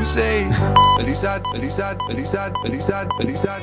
[0.00, 0.44] you say,
[0.98, 3.62] Elisa, Elisa, Elisa, Elisa,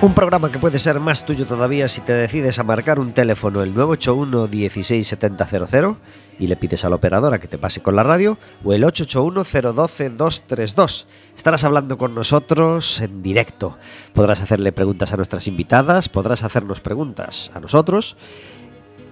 [0.00, 3.64] Un programa que puede ser más tuyo todavía si te decides a marcar un teléfono
[3.64, 5.96] el 981 16700
[6.38, 9.72] y le pides a la operadora que te pase con la radio o el 881
[9.74, 11.08] 012 232.
[11.36, 13.76] Estarás hablando con nosotros en directo.
[14.12, 18.16] Podrás hacerle preguntas a nuestras invitadas, podrás hacernos preguntas a nosotros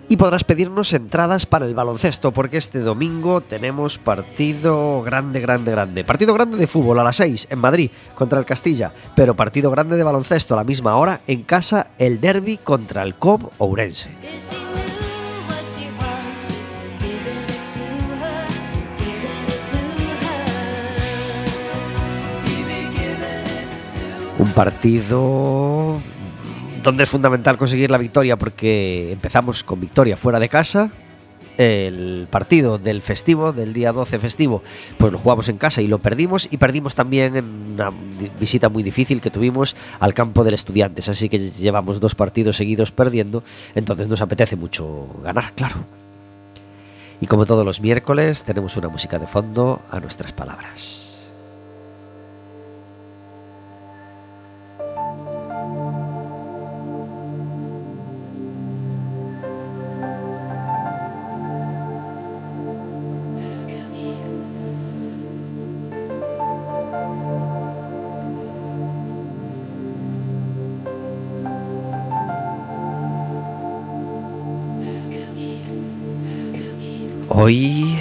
[0.08, 6.04] y podrás pedirnos entradas para el baloncesto, porque este domingo tenemos partido grande, grande, grande.
[6.04, 9.96] Partido grande de fútbol a las 6 en Madrid contra el Castilla, pero partido grande
[9.96, 14.10] de baloncesto a la misma hora en casa el derby contra el COB Ourense.
[24.38, 25.98] Un partido
[26.86, 30.92] donde es fundamental conseguir la victoria porque empezamos con victoria fuera de casa.
[31.58, 34.62] El partido del festivo, del día 12 festivo,
[34.96, 36.46] pues lo jugamos en casa y lo perdimos.
[36.48, 37.92] Y perdimos también en una
[38.38, 41.08] visita muy difícil que tuvimos al campo del Estudiantes.
[41.08, 43.42] Así que llevamos dos partidos seguidos perdiendo.
[43.74, 45.76] Entonces nos apetece mucho ganar, claro.
[47.20, 51.05] Y como todos los miércoles, tenemos una música de fondo a nuestras palabras.
[77.46, 77.96] Hoy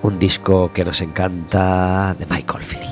[0.00, 2.86] un disco que nos encanta de Michael Field.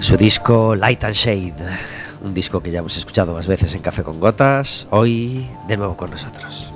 [0.00, 1.54] Su disco Light and Shade,
[2.22, 5.96] un disco que ya hemos escuchado más veces en Café con Gotas, hoy de nuevo
[5.96, 6.72] con nosotros.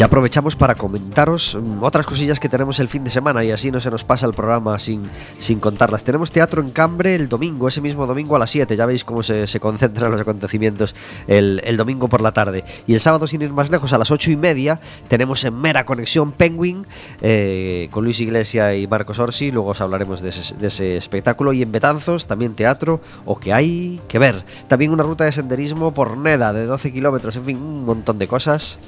[0.00, 3.70] Ya aprovechamos para comentaros mm, otras cosillas que tenemos el fin de semana y así
[3.70, 5.02] no se nos pasa el programa sin,
[5.38, 6.04] sin contarlas.
[6.04, 8.76] Tenemos teatro en Cambre el domingo, ese mismo domingo a las 7.
[8.76, 10.94] Ya veis cómo se, se concentran los acontecimientos
[11.26, 12.64] el, el domingo por la tarde.
[12.86, 15.84] Y el sábado, sin ir más lejos, a las 8 y media, tenemos en Mera
[15.84, 16.86] Conexión Penguin
[17.20, 19.50] eh, con Luis Iglesia y Marcos Orsi.
[19.50, 21.52] Luego os hablaremos de ese, de ese espectáculo.
[21.52, 24.46] Y en Betanzos, también teatro o que hay que ver.
[24.66, 27.36] También una ruta de senderismo por Neda de 12 kilómetros.
[27.36, 28.78] En fin, un montón de cosas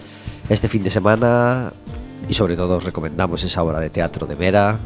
[0.49, 1.73] este fin de semana
[2.29, 4.79] y sobre todo os recomendamos esa obra de teatro de Mera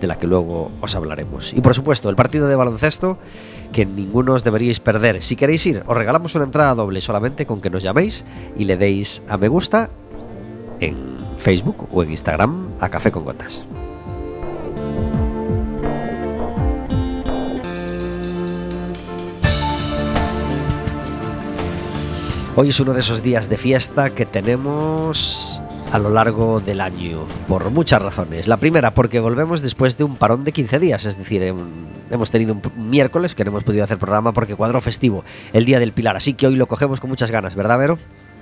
[0.00, 1.52] de la que luego os hablaremos.
[1.54, 3.18] Y por supuesto, el partido de baloncesto
[3.72, 5.22] que ninguno os deberíais perder.
[5.22, 8.24] Si queréis ir, os regalamos una entrada doble solamente con que nos llaméis
[8.56, 9.90] y le deis a me gusta
[10.80, 10.96] en
[11.38, 13.62] Facebook o en Instagram a Café con Gotas.
[22.54, 25.60] Hoy es uno de esos días de fiesta que tenemos
[25.90, 28.46] a lo largo del año, por muchas razones.
[28.46, 32.30] La primera, porque volvemos después de un parón de 15 días, es decir, em- hemos
[32.30, 35.92] tenido un miércoles que no hemos podido hacer programa porque cuadró festivo, el Día del
[35.92, 37.98] Pilar, así que hoy lo cogemos con muchas ganas, ¿verdad, Vero?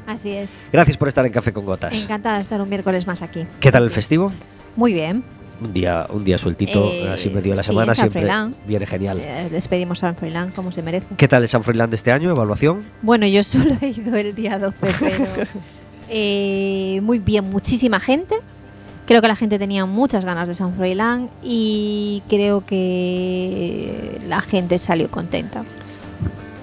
[0.07, 0.53] Así es.
[0.73, 1.93] Gracias por estar en Café con Gotas.
[2.03, 3.45] Encantada de estar un miércoles más aquí.
[3.61, 4.33] ¿Qué tal el festivo?
[4.77, 5.25] Muy bien.
[5.61, 8.27] Un día, un día sueltito, Eh, así medio de la sí, semana, siempre
[8.67, 9.19] viene genial.
[9.21, 11.07] Eh, despedimos a San Froilán como se merece.
[11.17, 12.31] ¿Qué tal el San Froilán de este año?
[12.31, 12.81] ¿Evaluación?
[13.03, 15.25] Bueno, yo solo he ido el día 12, pero
[16.09, 18.37] eh, muy bien, muchísima gente.
[19.07, 24.79] Creo que la gente tenía muchas ganas de San Froilán y creo que la gente
[24.79, 25.65] salió contenta.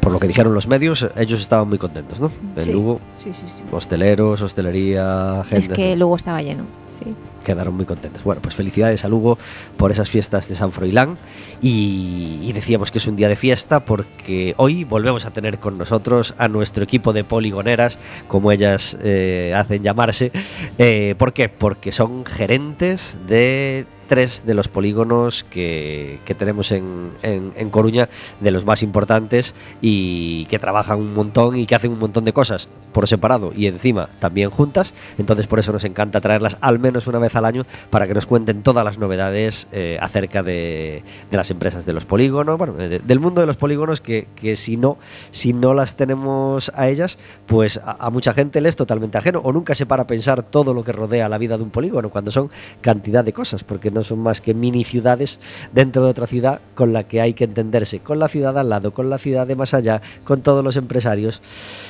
[0.07, 2.31] Por lo que dijeron los medios, ellos estaban muy contentos, ¿no?
[2.55, 3.63] En Sí, Lugo, Sí, sí, sí.
[3.71, 5.67] hosteleros, hostelería, gente.
[5.73, 7.13] Es que luego estaba lleno, sí.
[7.43, 8.23] quedaron muy contentos.
[8.23, 9.37] Bueno, pues felicidades a Lugo
[9.77, 11.17] por esas fiestas de San Froilán
[11.61, 15.77] y, y decíamos que es un día de fiesta porque hoy volvemos a tener con
[15.77, 20.31] nosotros a nuestro equipo de poligoneras, como ellas eh, hacen llamarse.
[20.77, 21.49] Eh, ¿Por qué?
[21.49, 28.09] Porque son gerentes de tres de los polígonos que, que tenemos en, en- en Coruña,
[28.39, 32.33] de los más importantes y que trabajan un montón y que hacen un montón de
[32.33, 34.95] cosas por separado y encima también juntas.
[35.19, 38.25] Entonces por eso nos encanta traerlas al menos una vez al año para que nos
[38.25, 43.19] cuenten todas las novedades eh, acerca de, las empresas de los polígonos, bueno, de- del
[43.19, 44.97] mundo de los polígonos que, si no
[45.29, 49.53] si no las tenemos a ellas, pues a, mucha gente le es totalmente ajeno o
[49.53, 52.31] nunca se para a pensar todo lo que rodea la vida de un polígono cuando
[52.31, 52.49] son
[52.81, 55.39] cantidad de cosas, porque no son más que mini ciudades
[55.71, 58.91] dentro de otra ciudad con la que hay que entenderse, con la ciudad al lado,
[58.91, 61.43] con la ciudad de más allá, con todos los empresarios.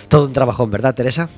[0.10, 1.30] Todo un trabajón, ¿verdad, Teresa?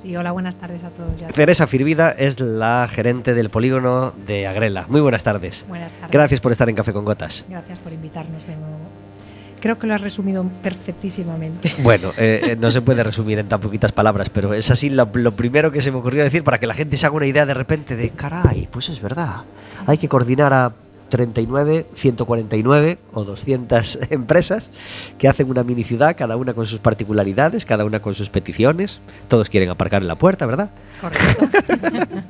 [0.00, 1.20] Sí, hola, buenas tardes a todos.
[1.20, 1.28] Ya.
[1.28, 4.86] Teresa Firvida es la gerente del polígono de Agrela.
[4.88, 5.66] Muy buenas tardes.
[5.68, 6.10] Buenas tardes.
[6.10, 7.44] Gracias por estar en Café con Gotas.
[7.50, 8.78] Gracias por invitarnos de nuevo.
[9.60, 11.70] Creo que lo has resumido perfectísimamente.
[11.82, 15.06] Bueno, eh, eh, no se puede resumir en tan poquitas palabras, pero es así lo,
[15.12, 17.44] lo primero que se me ocurrió decir para que la gente se haga una idea
[17.44, 19.42] de repente de, caray, pues es verdad,
[19.86, 20.72] hay que coordinar a
[21.10, 24.70] 39, 149 o 200 empresas
[25.18, 29.00] que hacen una mini ciudad, cada una con sus particularidades, cada una con sus peticiones,
[29.28, 30.70] todos quieren aparcar en la puerta, ¿verdad?
[31.00, 31.48] Correcto.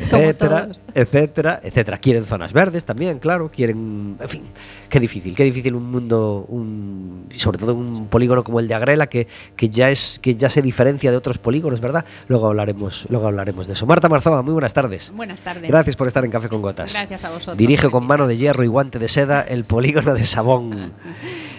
[0.00, 0.80] Etcétera, todos.
[0.94, 1.98] etcétera, etcétera.
[1.98, 4.44] Quieren zonas verdes también, claro, quieren, en fin,
[4.88, 9.08] qué difícil, qué difícil un mundo, un, sobre todo un polígono como el de Agrela
[9.08, 9.26] que,
[9.56, 12.04] que ya es que ya se diferencia de otros polígonos, ¿verdad?
[12.28, 13.86] Luego hablaremos, luego hablaremos de eso.
[13.86, 15.12] Marta Marzoa, muy buenas tardes.
[15.14, 15.68] Buenas tardes.
[15.68, 16.92] Gracias por estar en Café con Gotas.
[16.92, 17.56] Gracias a vosotros.
[17.56, 20.92] Dirige con mano de hierro y guante de seda el polígono de Sabón.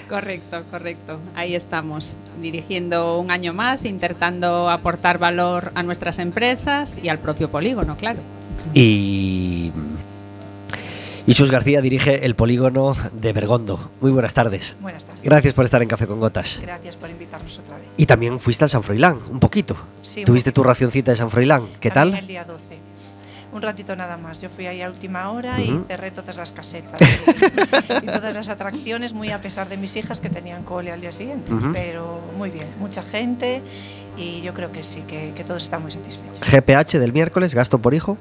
[0.09, 1.17] Correcto, correcto.
[1.33, 7.49] Ahí estamos, dirigiendo un año más, intentando aportar valor a nuestras empresas y al propio
[7.49, 8.19] polígono, claro.
[8.73, 9.71] Y
[11.29, 13.91] y Chus García dirige el polígono de Bergondo.
[14.01, 14.75] Muy buenas tardes.
[14.81, 15.21] Buenas tardes.
[15.23, 16.59] Gracias por estar en Café con Gotas.
[16.59, 17.85] Gracias por invitarnos otra vez.
[17.97, 19.77] Y también fuiste al San Froilán, un poquito.
[20.01, 21.67] Sí, un Tuviste tu racioncita de San Froilán.
[21.79, 22.21] ¿Qué También tal?
[22.23, 22.79] el día 12.
[23.51, 24.41] Un ratito nada más.
[24.41, 28.49] Yo fui ahí a última hora y cerré todas las casetas y, y todas las
[28.49, 31.51] atracciones, muy a pesar de mis hijas que tenían cole al día siguiente.
[31.73, 33.61] Pero muy bien, mucha gente
[34.17, 36.39] y yo creo que sí, que, que todos están muy satisfechos.
[36.41, 38.17] GPH del miércoles, gasto por hijo.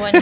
[0.00, 0.20] Bueno,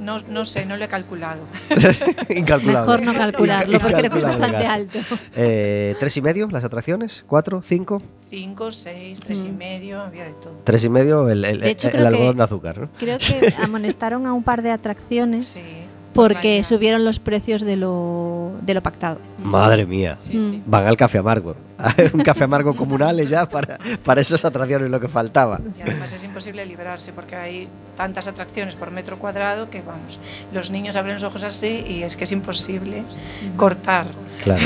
[0.00, 1.40] no, no sé, no lo he calculado.
[2.28, 2.80] Incalculable.
[2.80, 4.98] Mejor no calcularlo porque creo que es bastante alto.
[5.34, 7.24] Eh, ¿Tres y medio las atracciones?
[7.26, 7.62] ¿Cuatro?
[7.62, 8.02] ¿Cinco?
[8.28, 9.56] Cinco, seis, tres y Mm.
[9.56, 10.54] medio, había de todo.
[10.64, 12.88] Tres y medio el, el- hecho, algodón que- de azúcar, ¿no?
[12.98, 15.60] Creo que amonestaron a un par de atracciones Sí.
[16.12, 19.20] porque subieron los precios de lo, de lo pactado.
[19.38, 20.16] Madre mía.
[20.18, 20.62] Sí, sí.
[20.66, 21.54] Van al café amargo.
[22.14, 25.60] un café amargo comunal es ya para, para esas atracciones lo que faltaba.
[25.78, 30.18] Y además es imposible librarse porque hay tantas atracciones por metro cuadrado que, vamos,
[30.52, 33.02] los niños abren los ojos así y es que es imposible
[33.56, 34.06] cortar.
[34.42, 34.62] Claro.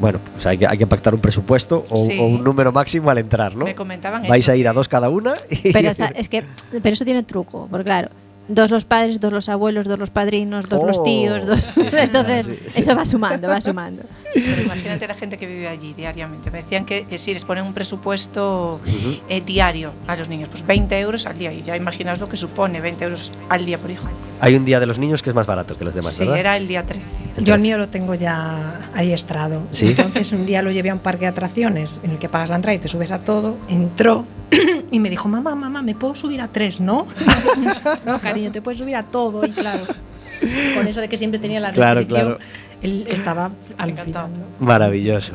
[0.00, 2.18] Bueno, pues hay que, hay que pactar un presupuesto o, Sí.
[2.18, 3.64] o un número máximo al entrar, ¿no?
[3.64, 4.52] Me comentaban Vais eso.
[4.52, 6.44] a ir a dos cada una y Pero, o sea, es que,
[6.82, 8.08] pero eso tiene truco, porque claro,
[8.48, 11.60] dos los padres, dos los abuelos, dos los padrinos, dos los Oh, tíos, dos.
[11.62, 12.58] sí, sí, Entonces, sí.
[12.74, 14.02] eso va sumando, va sumando.
[14.34, 16.50] Pero imagínate la gente que vive allí diariamente.
[16.50, 18.80] Me decían que, que si les ponen un presupuesto
[19.28, 21.52] eh, diario a los niños, pues 20 euros al día.
[21.52, 24.08] Y ya imaginaos lo que supone 20 euros al día por hijo.
[24.40, 26.38] Hay un día de los niños que es más barato que los demás, sí, ¿verdad?
[26.38, 27.02] era el día 13.
[27.44, 29.62] Yo el mío lo tengo ya ahí estrado.
[29.70, 29.88] ¿Sí?
[29.88, 32.56] Entonces un día lo llevé a un parque de atracciones en el que pagas la
[32.56, 33.56] entrada y te subes a todo.
[33.68, 34.26] Entró
[34.90, 37.06] y me dijo, mamá, mamá, ¿me puedo subir a tres, no?
[38.04, 38.18] no,
[38.50, 39.44] te puedes subir a todo.
[39.46, 39.86] Y claro,
[40.74, 42.44] con eso de que siempre tenía la Claro, restricción, claro.
[42.82, 44.26] él estaba Encantado.
[44.26, 44.46] alucinando.
[44.58, 45.34] Maravilloso.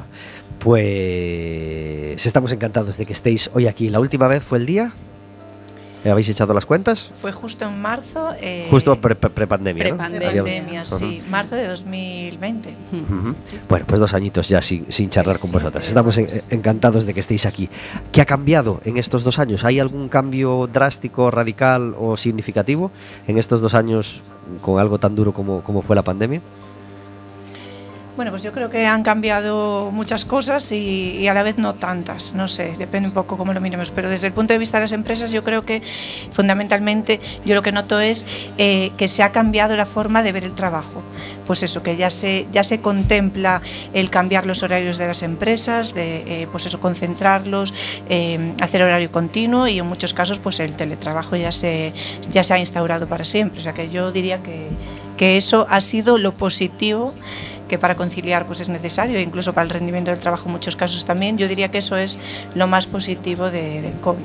[0.60, 3.90] Pues estamos encantados de que estéis hoy aquí.
[3.90, 4.92] La última vez fue el día.
[6.10, 7.12] ¿Habéis echado las cuentas?
[7.22, 8.32] Fue justo en marzo.
[8.40, 9.84] eh, Justo pre- pre- pre-pandemia.
[9.84, 9.90] ¿no?
[9.90, 10.44] de Prepandemia.
[10.44, 11.22] pandemia, sí.
[11.30, 12.76] Marzo de 2020.
[12.94, 13.36] Ujú.
[13.70, 15.84] Bueno, pues dos añitos ya sin, sin charlar con Sí, vosotras.
[15.86, 15.90] sí.
[15.90, 17.70] Estamos en- encantados de que estéis aquí.
[18.12, 19.64] ¿Qué ha cambiado en estos dos años?
[19.66, 22.92] ¿Hay algún cambio drástico, radical o significativo
[23.28, 24.22] en estos dos años
[24.62, 26.42] con algo tan duro como, como fue la pandemia?
[28.18, 31.76] Bueno, pues yo creo que han cambiado muchas cosas y, y a la vez no
[31.76, 32.34] tantas.
[32.34, 33.92] No sé, depende un poco cómo lo miremos.
[33.92, 35.84] Pero desde el punto de vista de las empresas, yo creo que
[36.32, 38.26] fundamentalmente yo lo que noto es
[38.58, 41.04] eh, que se ha cambiado la forma de ver el trabajo.
[41.46, 43.62] Pues eso, que ya se, ya se contempla
[43.94, 47.72] el cambiar los horarios de las empresas, de eh, pues eso, concentrarlos,
[48.10, 51.94] eh, hacer horario continuo y en muchos casos pues el teletrabajo ya se,
[52.32, 53.60] ya se ha instaurado para siempre.
[53.60, 54.70] O sea que yo diría que,
[55.18, 57.14] que eso ha sido lo positivo
[57.68, 61.06] que para conciliar pues es necesario, incluso para el rendimiento del trabajo en muchos casos
[61.06, 61.38] también.
[61.38, 62.18] Yo diría que eso es
[62.56, 64.24] lo más positivo de, del COVID.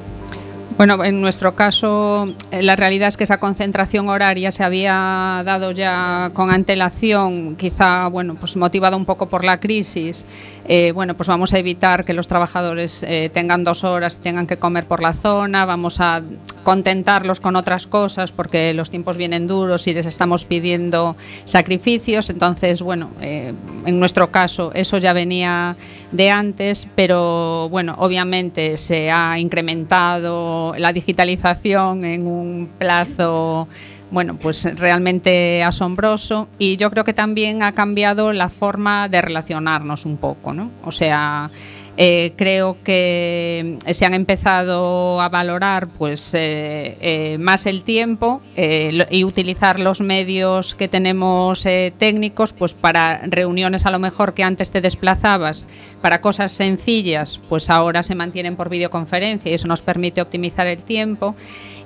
[0.76, 5.70] Bueno, en nuestro caso, eh, la realidad es que esa concentración horaria se había dado
[5.70, 10.24] ya con antelación, quizá, bueno, pues motivada un poco por la crisis.
[10.68, 14.46] Eh, bueno, pues vamos a evitar que los trabajadores eh, tengan dos horas y tengan
[14.46, 16.22] que comer por la zona, vamos a
[16.62, 22.30] contentarlos con otras cosas porque los tiempos vienen duros y les estamos pidiendo sacrificios.
[22.30, 23.52] Entonces, bueno, eh,
[23.84, 25.76] en nuestro caso eso ya venía
[26.12, 33.66] de antes, pero bueno, obviamente se ha incrementado la digitalización en un plazo
[34.12, 40.04] bueno, pues realmente asombroso y yo creo que también ha cambiado la forma de relacionarnos
[40.04, 40.70] un poco, ¿no?
[40.84, 41.50] O sea,
[41.96, 49.06] eh, creo que se han empezado a valorar pues eh, eh, más el tiempo eh,
[49.10, 51.64] y utilizar los medios que tenemos
[51.98, 55.66] técnicos pues para reuniones a lo mejor que antes te desplazabas
[56.00, 60.82] para cosas sencillas pues ahora se mantienen por videoconferencia y eso nos permite optimizar el
[60.84, 61.34] tiempo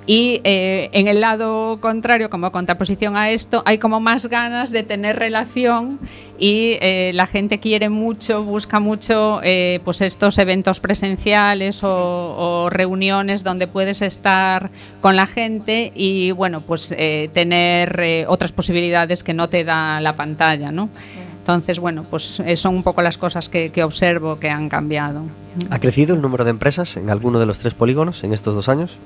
[0.07, 4.83] y eh, en el lado contrario, como contraposición a esto, hay como más ganas de
[4.83, 5.99] tener relación
[6.39, 12.69] y eh, la gente quiere mucho, busca mucho eh, pues estos eventos presenciales o, o
[12.69, 14.71] reuniones donde puedes estar
[15.01, 19.99] con la gente y bueno, pues eh, tener eh, otras posibilidades que no te da
[19.99, 20.89] la pantalla, ¿no?
[21.39, 25.23] Entonces, bueno, pues eh, son un poco las cosas que, que observo que han cambiado.
[25.69, 28.69] ¿Ha crecido el número de empresas en alguno de los tres polígonos en estos dos
[28.69, 28.97] años?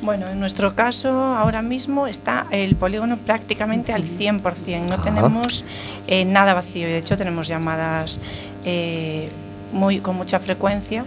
[0.00, 4.86] Bueno, en nuestro caso ahora mismo está el polígono prácticamente al 100%.
[4.86, 5.02] No Ajá.
[5.02, 5.64] tenemos
[6.06, 6.86] eh, nada vacío.
[6.86, 8.20] De hecho, tenemos llamadas
[8.64, 9.28] eh,
[9.72, 11.04] muy, con mucha frecuencia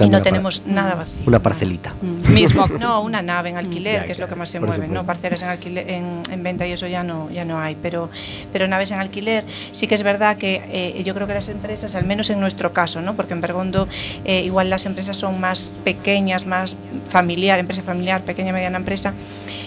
[0.00, 1.24] y no tenemos nada vacío.
[1.26, 1.92] una parcelita.
[2.30, 4.94] Mismo, No, una nave en alquiler, Ya, que es lo que más se mueve, supuesto.
[4.94, 5.04] ¿no?
[5.04, 8.10] Parcelas en alquiler, en, en venta y eso ya no, ya no hay, pero,
[8.52, 11.94] pero naves en alquiler sí que es verdad que eh, yo creo que las empresas,
[11.94, 13.14] al menos en nuestro caso, ¿no?
[13.14, 13.88] Porque en Bergondo
[14.24, 16.76] eh, igual las empresas son más pequeñas, más
[17.08, 19.14] familiar, empresa familiar, pequeña mediana empresa,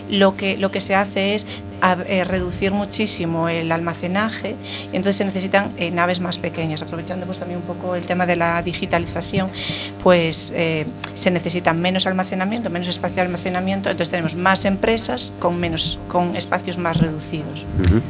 [0.09, 1.47] lo que, lo que se hace es
[1.81, 4.55] a- eh, reducir muchísimo el almacenaje
[4.91, 8.25] y entonces se necesitan eh, naves más pequeñas, aprovechando pues también un poco el tema
[8.25, 9.49] de la digitalización,
[10.03, 15.59] pues eh, se necesita menos almacenamiento, menos espacio de almacenamiento, entonces tenemos más empresas con
[15.59, 17.65] menos con espacios más reducidos.
[17.87, 18.01] Ujú.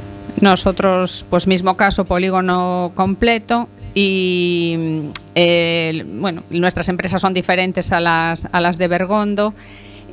[0.41, 8.47] Nosotros, pues mismo caso, polígono completo y eh, bueno, nuestras empresas son diferentes a las,
[8.51, 9.53] a las de Bergondo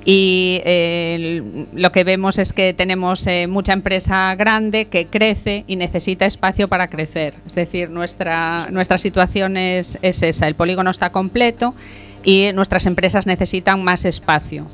[0.08, 5.74] y eh, lo que vemos es que tenemos eh, mucha empresa grande que crece y
[5.74, 7.34] necesita espacio para crecer.
[7.44, 11.74] Es decir, nuestra, nuestra situación es, es esa, el polígono está completo
[12.22, 14.66] y nuestras empresas necesitan más espacio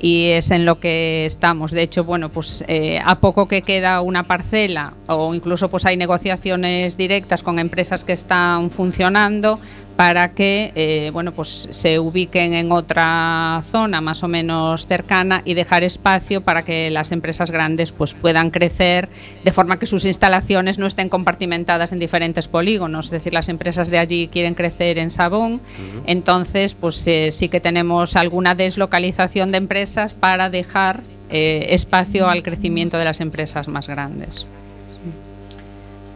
[0.00, 1.72] y es en lo que estamos.
[1.72, 5.96] De hecho, bueno, pues eh, a poco que queda una parcela o incluso pues hay
[5.96, 9.60] negociaciones directas con empresas que están funcionando
[10.00, 15.52] para que eh, bueno, pues se ubiquen en otra zona más o menos cercana y
[15.52, 19.10] dejar espacio para que las empresas grandes pues, puedan crecer
[19.44, 23.04] de forma que sus instalaciones no estén compartimentadas en diferentes polígonos.
[23.04, 25.60] Es decir, las empresas de allí quieren crecer en Sabón,
[26.06, 32.42] entonces pues eh, sí que tenemos alguna deslocalización de empresas para dejar eh, espacio al
[32.42, 34.46] crecimiento de las empresas más grandes.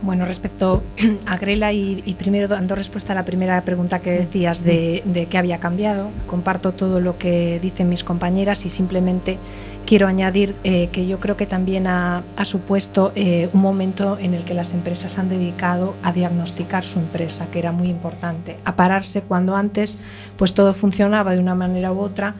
[0.04, 0.82] Bueno, respecto
[1.26, 5.60] a Grela y, primero dando respuesta a la primera pregunta que decías de, qué había
[5.60, 9.38] cambiado, comparto todo lo que dicen mis compañeras y simplemente
[9.86, 14.34] quiero añadir eh, que yo creo que también ha, ha supuesto eh, un momento en
[14.34, 18.76] el que las empresas han dedicado a diagnosticar su empresa, que era muy importante, a
[18.76, 19.98] pararse cuando antes
[20.36, 22.34] pues todo funcionaba de una manera u otra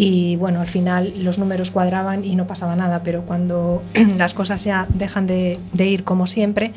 [0.00, 3.82] y bueno, al final los números cuadraban y no pasaba nada, pero cuando
[4.16, 6.70] las cosas ya dejan de, ir como siempre,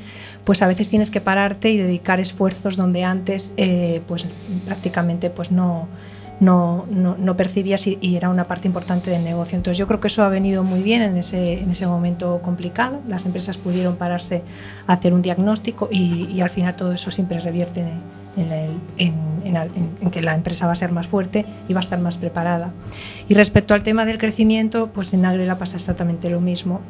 [0.44, 4.26] pues a veces tienes que pararte y dedicar esfuerzos donde antes eh, pues
[4.66, 5.88] prácticamente pues no,
[6.40, 9.56] no, no, no percibías y, y, era una parte importante del negocio.
[9.56, 13.02] Entonces yo creo que eso ha venido muy bien en ese, en ese momento complicado.
[13.08, 14.42] Las empresas pudieron pararse
[14.88, 20.22] a hacer un diagnóstico y, y al final todo eso siempre revierte en, en, que
[20.22, 22.72] la empresa va a ser más fuerte y va a estar más preparada.
[23.28, 26.82] Y respecto al tema del crecimiento, pues en Agrela pasa exactamente lo mismo.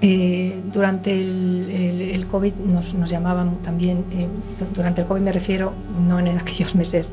[0.00, 4.28] Eh, durante el, COVID nos, nos llamaban también, eh,
[4.74, 5.72] durante el COVID me refiero,
[6.06, 7.12] no en aquellos meses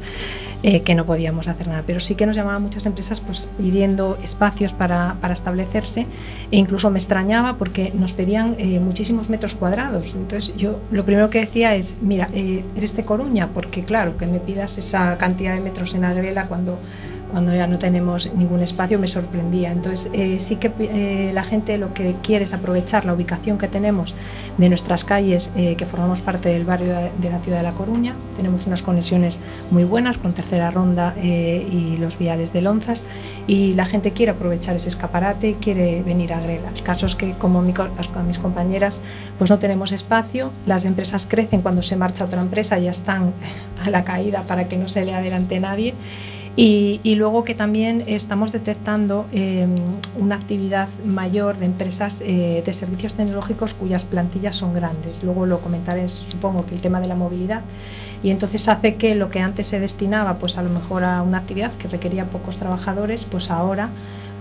[0.62, 4.18] eh, que no podíamos hacer nada, pero sí que nos llamaban muchas empresas pues, pidiendo
[4.24, 6.08] espacios para, para establecerse
[6.51, 10.15] e incluso me extrañaba porque nos pedían eh, muchísimos metros cuadrados.
[10.15, 14.39] Entonces yo lo primero que decía es, mira, eres de Coruña, porque claro, que me
[14.39, 16.80] pidas esa cantidad de metros en Agrela cuando
[17.36, 19.70] cuando ya no tenemos ningún espacio me sorprendía.
[19.70, 23.68] Entonces eh, sí que eh, la gente lo que quiere es aprovechar la ubicación que
[23.68, 24.15] tenemos
[24.58, 28.15] de nuestras calles eh, que formamos parte del barrio de, la ciudad de La Coruña.
[28.38, 33.04] Tenemos unas conexiones muy buenas con Tercera Ronda y los viales de Lonzas
[33.48, 36.70] y la gente quiere aprovechar ese escaparate quiere venir a Grela.
[36.74, 37.74] El caso es que como mi,
[38.25, 39.01] mis compañeras
[39.38, 43.34] pues no tenemos espacio, las empresas crecen cuando se marcha otra empresa, ya están
[43.84, 45.96] a la caída para que no se le adelante nadie
[46.56, 49.68] y, y, luego que también estamos detectando eh,
[50.18, 55.24] una actividad mayor de empresas eh, de servicios tecnológicos cuyas plantillas son grandes.
[55.24, 57.62] Luego lo comentaré, supongo que el tema de la movilidad.
[58.24, 61.40] Y entonces hace que lo que antes se destinaba pues a lo mejor a una
[61.40, 63.90] actividad que requería pocos trabajadores, pues ahora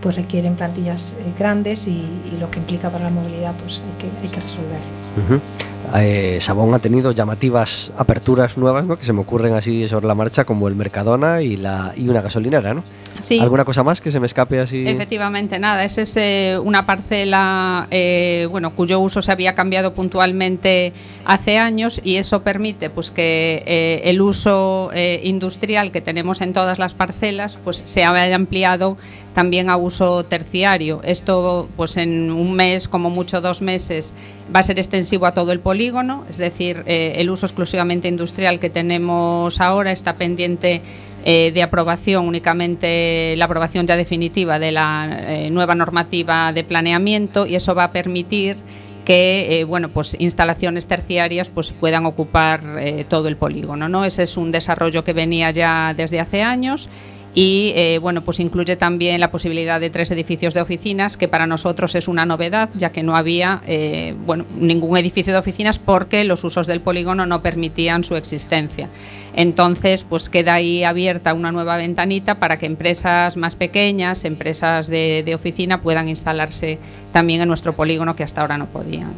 [0.00, 4.02] pues requieren plantillas eh, grandes y, y, lo que implica para la movilidad pues hay
[4.02, 4.82] que, hay que resolverlas.
[5.16, 5.73] Uh -huh.
[5.96, 8.98] Eh, Sabón ha tenido llamativas aperturas nuevas ¿no?
[8.98, 12.20] que se me ocurren así sobre la marcha, como el Mercadona y, la, y una
[12.20, 12.74] gasolinera.
[12.74, 12.82] ¿no?
[13.18, 13.38] Sí.
[13.40, 14.86] ¿Alguna cosa más que se me escape así?
[14.86, 15.84] Efectivamente, nada.
[15.84, 20.92] Esa es eh, una parcela eh, bueno, cuyo uso se había cambiado puntualmente
[21.24, 24.90] hace años y eso permite pues, que eh, el uso
[25.22, 28.96] industrial que tenemos en todas las parcelas pues, se haya ampliado
[29.34, 31.00] también a uso terciario.
[31.02, 34.14] Esto, pues en un mes, como mucho dos meses,
[34.54, 38.58] va a ser extensivo a todo el polígono, es decir, eh, el uso exclusivamente industrial
[38.58, 40.80] que tenemos ahora está pendiente
[41.24, 47.46] eh, de aprobación, únicamente la aprobación ya definitiva de la eh, nueva normativa de planeamiento
[47.46, 48.56] y eso va a permitir
[49.04, 52.62] que bueno, pues instalaciones terciarias pues puedan ocupar
[53.06, 53.86] todo el polígono.
[53.86, 54.06] ¿no?
[54.06, 56.88] Ese es un desarrollo que venía ya desde hace años
[57.34, 61.46] y eh, bueno, pues incluye también la posibilidad de tres edificios de oficinas, que para
[61.46, 66.22] nosotros es una novedad, ya que no había eh, bueno, ningún edificio de oficinas porque
[66.24, 68.88] los usos del polígono no permitían su existencia.
[69.34, 75.24] Entonces, pues queda ahí abierta una nueva ventanita para que empresas más pequeñas, empresas de,
[75.26, 76.78] de oficina, puedan instalarse
[77.12, 79.12] también en nuestro polígono que hasta ahora no podían.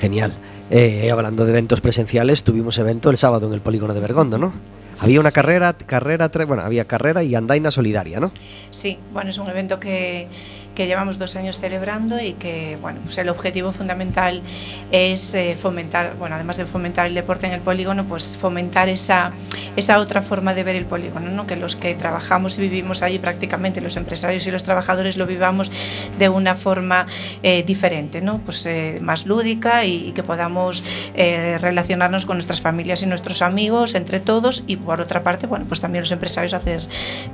[0.00, 0.32] Genial.
[0.70, 4.54] Eh, hablando de eventos presenciales, tuvimos evento el sábado en el polígono de Bergondo, ¿no?
[5.02, 8.30] Había una carrera, carrera, bueno, había carrera y andaina solidaria, ¿no?
[8.70, 10.28] Sí, bueno, es un evento que
[10.74, 14.42] que llevamos dos años celebrando y que bueno, pues el objetivo fundamental
[14.90, 19.32] es eh, fomentar, bueno, además de fomentar el deporte en el polígono, pues fomentar esa,
[19.76, 21.46] esa otra forma de ver el polígono, ¿no?
[21.46, 25.70] que los que trabajamos y vivimos allí prácticamente, los empresarios y los trabajadores lo vivamos
[26.18, 27.06] de una forma
[27.42, 28.38] eh, diferente, ¿no?
[28.38, 34.20] pues, eh, más lúdica y, que podamos relacionarnos con nuestras familias y nuestros amigos entre
[34.20, 36.82] todos y por otra parte, bueno, pues también los empresarios hacer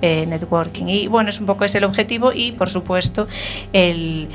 [0.01, 0.87] networking.
[0.87, 3.28] Y bueno, es un poco ese el objetivo y por supuesto
[3.73, 4.29] el,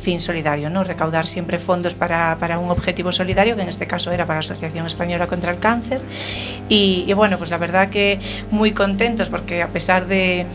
[0.00, 0.84] fin solidario, ¿no?
[0.84, 4.86] recaudar siempre fondos para, un objetivo solidario, que en este caso era para la Asociación
[4.86, 6.00] Española contra el Cáncer.
[6.68, 8.18] Y, bueno, pues la verdad que
[8.50, 10.46] muy contentos porque a pesar de,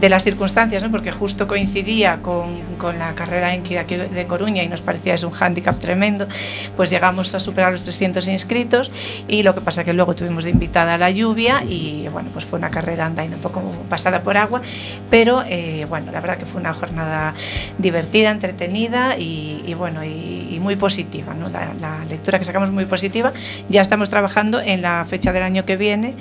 [0.00, 0.90] las circunstancias, ¿no?
[0.90, 2.62] porque justo coincidía con,
[2.98, 6.26] la carrera en aquí de Coruña y nos parecía es un hándicap tremendo,
[6.76, 8.90] pues llegamos a superar los 300 inscritos
[9.28, 12.58] y lo que pasa que luego tuvimos de invitada la lluvia y bueno, pues fue
[12.58, 14.62] una carrera andaina un poco pasada por agua,
[15.10, 17.31] pero eh, bueno, la verdad que fue una jornada
[17.78, 21.48] divertida, entretenida y, y bueno, y, y muy positiva, ¿no?
[21.48, 23.32] la, la lectura que sacamos muy positiva.
[23.68, 26.14] Ya estamos trabajando en la fecha del año que viene,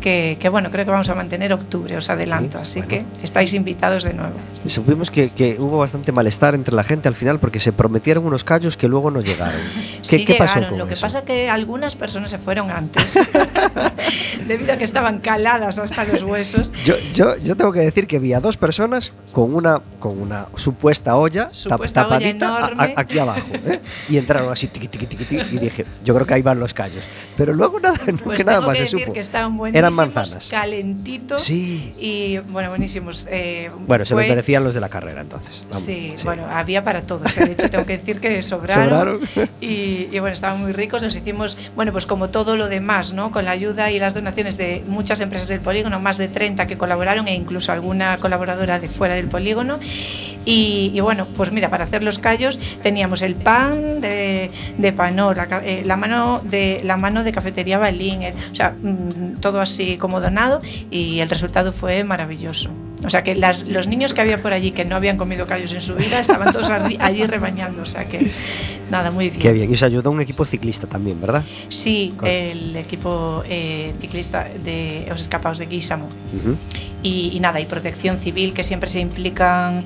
[0.00, 3.06] que, que bueno, creo que vamos a mantener octubre, os adelanto, Sí, así bueno.
[3.18, 4.34] que estáis invitados de nuevo.
[4.66, 8.44] Supimos que, que hubo bastante malestar entre la gente al final porque se prometieron unos
[8.44, 9.54] callos que luego no llegaron.
[10.02, 11.02] ¿Qué, Sí qué pasó con lo que eso?
[11.02, 13.18] pasa que algunas personas se fueron antes,
[14.46, 16.72] debido a que estaban caladas hasta los huesos.
[16.84, 20.46] Yo, yo, yo tengo que decir que vi a dos personas con una, con una
[20.56, 23.46] supuesta olla Supuesta tapadita a- aquí abajo.
[23.66, 23.80] ¿eh?
[24.08, 26.74] Y entraron así tiqui, tiqui, tiqui, tiqui, y dije, yo creo que ahí van los
[26.74, 27.04] callos.
[27.36, 29.12] Pero luego nada, Pues que nada más que se supo.
[29.12, 30.46] que estaban buenísimos, Eran manzanas.
[30.50, 31.92] calentitos Sí.
[31.98, 33.26] y bueno, buenísimos.
[33.30, 35.62] eh, Bueno, se fue- me merecían los de la carrera entonces.
[35.70, 37.30] Vamos, Sí, bueno, había para todos.
[37.32, 39.20] sea, de hecho, tengo que decir que sobraron.
[39.28, 39.50] Sobraron.
[39.60, 41.02] Y, y, bueno, estaban muy ricos.
[41.02, 43.30] Los hicimos, bueno, pues como todo lo demás, ¿no?
[43.30, 46.76] Con la ayuda y las donaciones de muchas empresas del polígono, más de 30 que
[46.78, 49.78] colaboraron e incluso alguna colaboradora de fuera del polígono.
[50.44, 54.50] Y, bueno, pues mira, para hacer los callos teníamos el pan de,
[54.96, 59.60] Panor, eh, la mano de la mano de cafetería Balín, el- o sea, mm, todo
[59.60, 62.70] así como donado y el resultado fue maravilloso.
[63.04, 65.72] O sea que las- los niños que había por allí que no habían comido callos
[65.72, 68.30] en su vida estaban todos allí rebañando, o sea que
[68.90, 69.40] nada, muy bien.
[69.40, 69.70] Qué bien.
[69.70, 71.44] Y os ayudó un equipo ciclista también, ¿verdad?
[71.68, 76.56] Sí, el equipo eh, ciclista de los escapados de Guísamo Ujú.
[77.02, 79.84] y, y nada, y protección civil que siempre se implican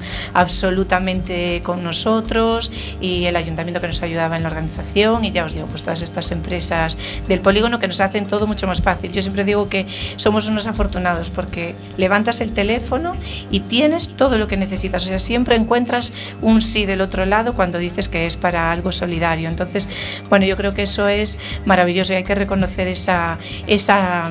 [0.69, 5.55] absolutamente con nosotros y el ayuntamiento que nos ayudaba en la organización y ya os
[5.55, 9.11] digo, pues todas estas empresas del polígono que nos hacen todo mucho más fácil.
[9.13, 13.08] Yo siempre digo que somos unos afortunados porque levantas el teléfono
[13.51, 17.55] y tienes todo lo que necesitas, o sea, siempre encuentras un sí del otro lado
[17.55, 19.49] cuando dices que es para algo solidario.
[19.49, 19.89] Entonces,
[20.29, 24.31] bueno, yo creo que eso es maravilloso y hay que reconocer esa, esa,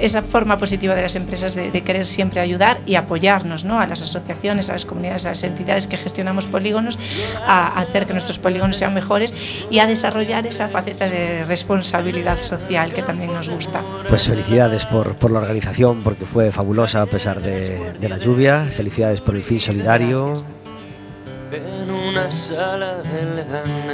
[0.00, 3.80] esa forma positiva de las empresas de, de querer siempre ayudar y apoyarnos ¿no?
[3.80, 6.98] a las asociaciones, a las comunidades, a las entidades que gestionamos polígonos,
[7.46, 9.34] a hacer que nuestros polígonos sean mejores
[9.70, 13.82] y a desarrollar esa faceta de responsabilidad social que también nos gusta.
[14.08, 18.64] Pues felicidades por, por la organización, porque fue fabulosa a pesar de, de la lluvia.
[18.64, 20.34] Felicidades por el fin solidario.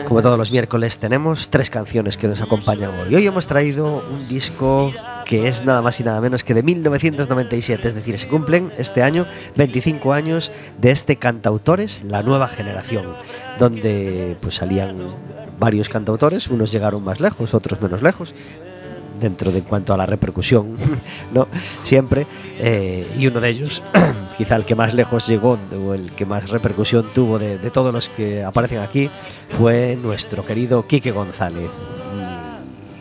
[0.07, 3.15] Como todos los miércoles tenemos tres canciones que nos acompañan hoy.
[3.15, 4.93] Hoy hemos traído un disco
[5.25, 9.03] que es nada más y nada menos que de 1997, es decir, se cumplen este
[9.03, 13.15] año 25 años de este cantautores, la nueva generación,
[13.59, 14.97] donde pues salían
[15.59, 18.35] varios cantautores, unos llegaron más lejos, otros menos lejos,
[19.21, 20.77] dentro de en cuanto a la repercusión,
[21.33, 21.49] ¿no?
[21.85, 22.27] Siempre.
[22.59, 23.83] eh, y uno de ellos,
[24.39, 28.09] quizá el que más lejos llegó o el que más repercusión tuvo de, todos los
[28.09, 29.11] que aparecen aquí,
[29.59, 31.71] fue nuestro querido Quique González.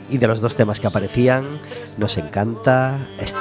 [0.09, 1.43] Y, y de los dos temas que aparecían,
[1.97, 3.37] nos encanta este.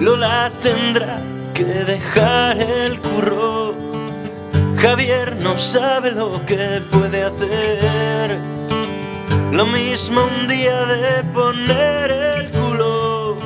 [0.00, 1.20] Lola tendrá
[1.64, 3.74] que dejar el curro.
[4.78, 8.38] Javier no sabe lo que puede hacer.
[9.52, 13.36] Lo mismo un día de poner el culo.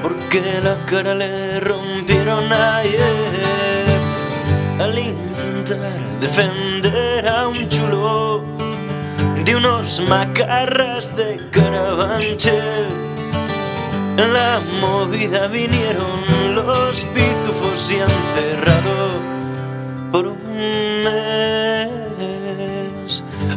[0.00, 3.84] Porque la cara le rompieron ayer.
[4.78, 8.44] Al intentar defender a un chulo
[9.44, 13.03] de unos macarras de carabanchel.
[14.16, 19.18] En la movida vinieron los pitufos y han cerrado
[20.12, 20.38] por un
[21.02, 21.90] mes.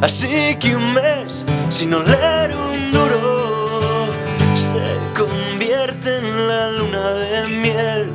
[0.02, 4.08] Así que un mes sin oler un duro
[4.56, 4.82] se
[5.16, 8.10] convierte en la luna de miel.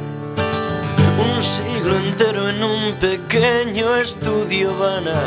[1.36, 5.22] Un siglo entero en un pequeño estudio van a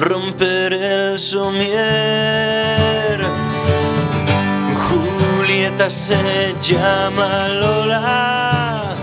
[0.00, 1.78] romper el somier.
[5.78, 8.94] Julieta se llama Lola,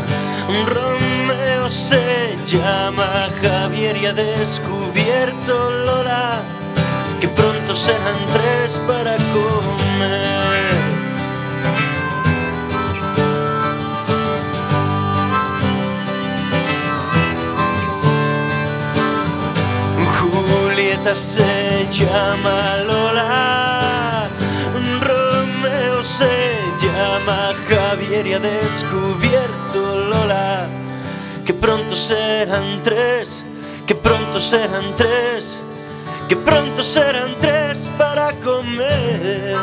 [0.66, 6.42] Romeo se llama Javier y ha descubierto Lola
[7.22, 10.76] que pronto serán tres para comer.
[20.20, 23.75] Julieta se llama Lola,
[27.98, 30.68] ayer y ha descubierto Lola
[31.46, 33.46] que pronto serán tres,
[33.86, 35.62] que pronto serán tres,
[36.28, 39.56] que pronto serán tres para comer.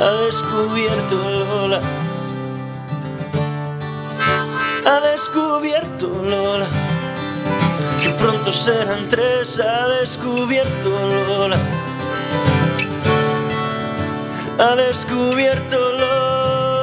[0.00, 1.80] Ha descubierto Lola,
[4.86, 6.68] ha descubierto Lola,
[8.02, 11.56] que pronto serán tres, ha descubierto Lola,
[14.58, 16.78] ha descubierto Lola.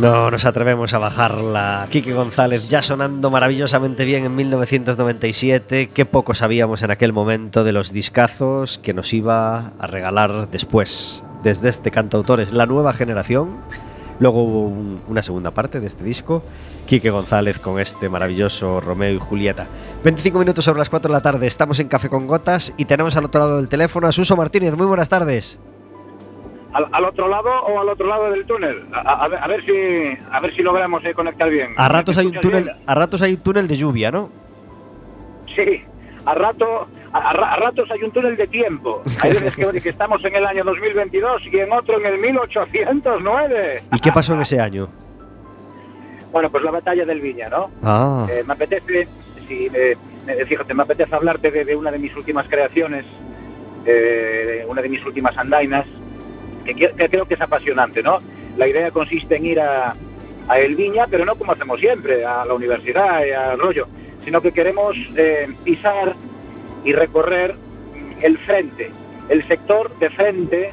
[0.00, 1.88] No nos atrevemos a bajarla.
[1.90, 5.88] Quique González ya sonando maravillosamente bien en 1997.
[5.88, 11.24] Qué poco sabíamos en aquel momento de los discazos que nos iba a regalar después.
[11.42, 13.56] Desde este cantautor es la nueva generación.
[14.20, 16.42] Luego hubo un- una segunda parte de este disco.
[16.86, 19.66] Quique González con este maravilloso Romeo y Julieta.
[20.02, 21.46] 25 minutos sobre las 4 de la tarde.
[21.46, 24.74] Estamos en Café con Gotas y tenemos al otro lado del teléfono a Suso Martínez.
[24.76, 25.58] Muy buenas tardes.
[26.70, 28.84] al, al otro lado o al otro lado del túnel.
[28.92, 31.72] A, a- a ver, si a ver si logramos eh, conectar bien.
[31.76, 32.76] A ratos ¿Me hay un túnel, bien?
[32.86, 34.28] a ratos hay un túnel de lluvia, ¿no?
[35.56, 35.82] Sí.
[36.26, 39.02] A rato a, a ra- a ratos hay un túnel de tiempo.
[39.22, 43.82] Hay veces que, que estamos en el año 2022 y en otro en el 1809.
[43.92, 44.88] ¿Y qué pasó en ese año?
[46.32, 47.70] Bueno, pues la batalla del Viña, ¿no?
[47.82, 49.08] Ah, Eh, me apetece,
[49.48, 49.96] sí, eh,
[50.46, 53.06] fíjate, me apetece hablarte de, de una de mis últimas creaciones,
[53.86, 55.86] eh, una de mis últimas andainas,
[56.64, 58.18] que, que- que creo que es apasionante, ¿no?
[58.58, 59.94] La idea consiste en ir a,
[60.48, 63.86] a El Viña, pero no como hacemos siempre, a la universidad y al rollo,
[64.24, 66.14] sino que queremos eh, pisar
[66.88, 67.54] y recorrer
[68.22, 68.90] el frente,
[69.28, 70.70] el sector de frente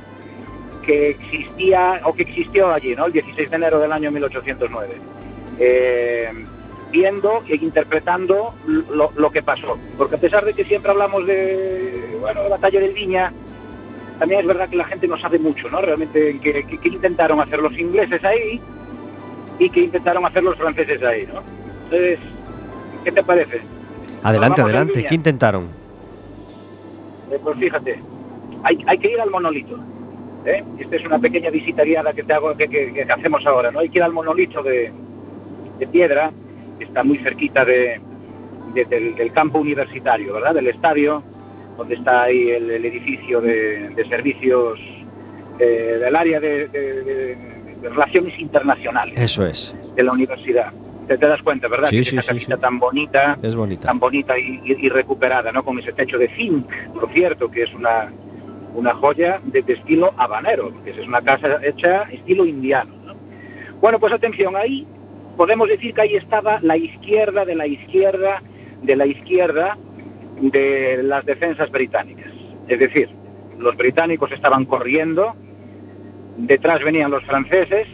[0.86, 3.08] que existía o que existió allí, ¿no?
[3.08, 4.96] El 16 de enero del año 1809.
[5.60, 6.30] Eh,
[6.92, 9.78] viendo e interpretando lo, lo que pasó.
[9.98, 13.34] Porque a pesar de que siempre hablamos de, bueno, la batalla del Viña,
[14.20, 15.82] también es verdad que la gente no sabe mucho, ¿no?
[15.82, 18.62] Realmente qué, qué- qué intentaron hacer los ingleses ahí
[19.60, 21.42] y qué intentaron hacer los franceses ahí, ¿no?
[21.86, 22.20] Entonces,
[23.04, 23.60] ¿qué te parece?
[24.24, 25.06] adelante, adelante.
[25.10, 25.68] ¿Qué intentaron?
[27.36, 28.00] Eh, pues fíjate,
[28.64, 29.78] hay, hay que ir al monolito.
[30.46, 30.64] ¿eh?
[30.80, 33.72] Esta es una pequeña visita guiada que, te hago, que, que- que hacemos ahora.
[33.72, 33.80] ¿no?
[33.80, 34.92] Hay que ir al monolito de,
[35.80, 36.32] de piedra,
[36.78, 38.00] que está muy cerquita de,
[38.74, 40.54] de- del, del campo universitario, ¿verdad?
[40.54, 41.24] Del estadio,
[41.78, 44.80] donde está ahí el, el edificio de, de servicios
[45.60, 47.38] eh, del área de
[47.84, 49.76] relaciones internacionales Eso es.
[49.96, 50.72] de la universidad.
[51.08, 51.90] Te, te das cuenta, ¿verdad?
[51.90, 52.62] Sí, que sí, esa casita sí.
[52.62, 53.88] tan bonita, Es bonita.
[53.88, 55.64] tan bonita y, y- y recuperada, ¿no?
[55.64, 58.12] Con ese techo de zinc, por cierto, que es una,
[58.74, 63.14] una joya de, de estilo habanero, que es una casa hecha estilo indiano, ¿no?
[63.82, 64.88] Bueno, pues atención, ahí
[65.38, 68.42] podemos decir que ahí estaba la izquierda de la izquierda
[68.82, 69.78] de la izquierda
[70.42, 72.32] de las defensas británicas.
[72.68, 73.10] Es decir,
[73.60, 75.34] los británicos estaban corriendo,
[76.38, 77.88] detrás venían los franceses,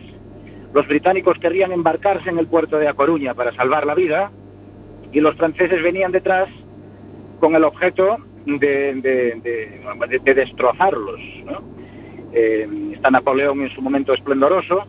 [0.73, 4.31] los británicos querrían embarcarse en el puerto de A Coruña para salvar la vida
[5.11, 6.47] y los franceses venían detrás
[7.39, 8.57] con el objeto de,
[8.95, 9.01] de-
[9.41, 11.19] de- de- de destrozarlos.
[12.33, 14.85] Eh, está Napoleón en su momento esplendoroso,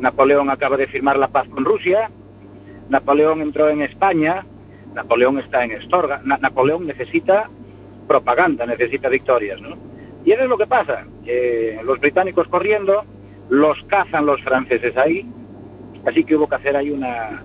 [0.00, 2.10] Napoleón acaba de firmar la paz con Rusia,
[2.90, 4.44] Napoleón entró en España,
[4.94, 7.48] Napoleón está en Estorga, Na- Napoleón necesita
[8.06, 9.60] propaganda, necesita victorias.
[9.60, 9.76] ¿no?
[10.24, 13.04] Y eso es lo que pasa, eh, los británicos corriendo,
[13.50, 15.26] los cazan los franceses ahí,
[16.06, 17.42] así que hubo que hacer ahí una,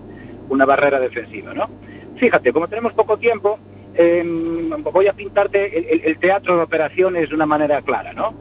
[0.50, 1.70] una barrera defensiva, ¿no?
[2.18, 3.60] Fíjate, como tenemos poco tiempo,
[3.96, 8.34] em, voy a pintarte el, teatro de operaciones de una manera clara, ¿no?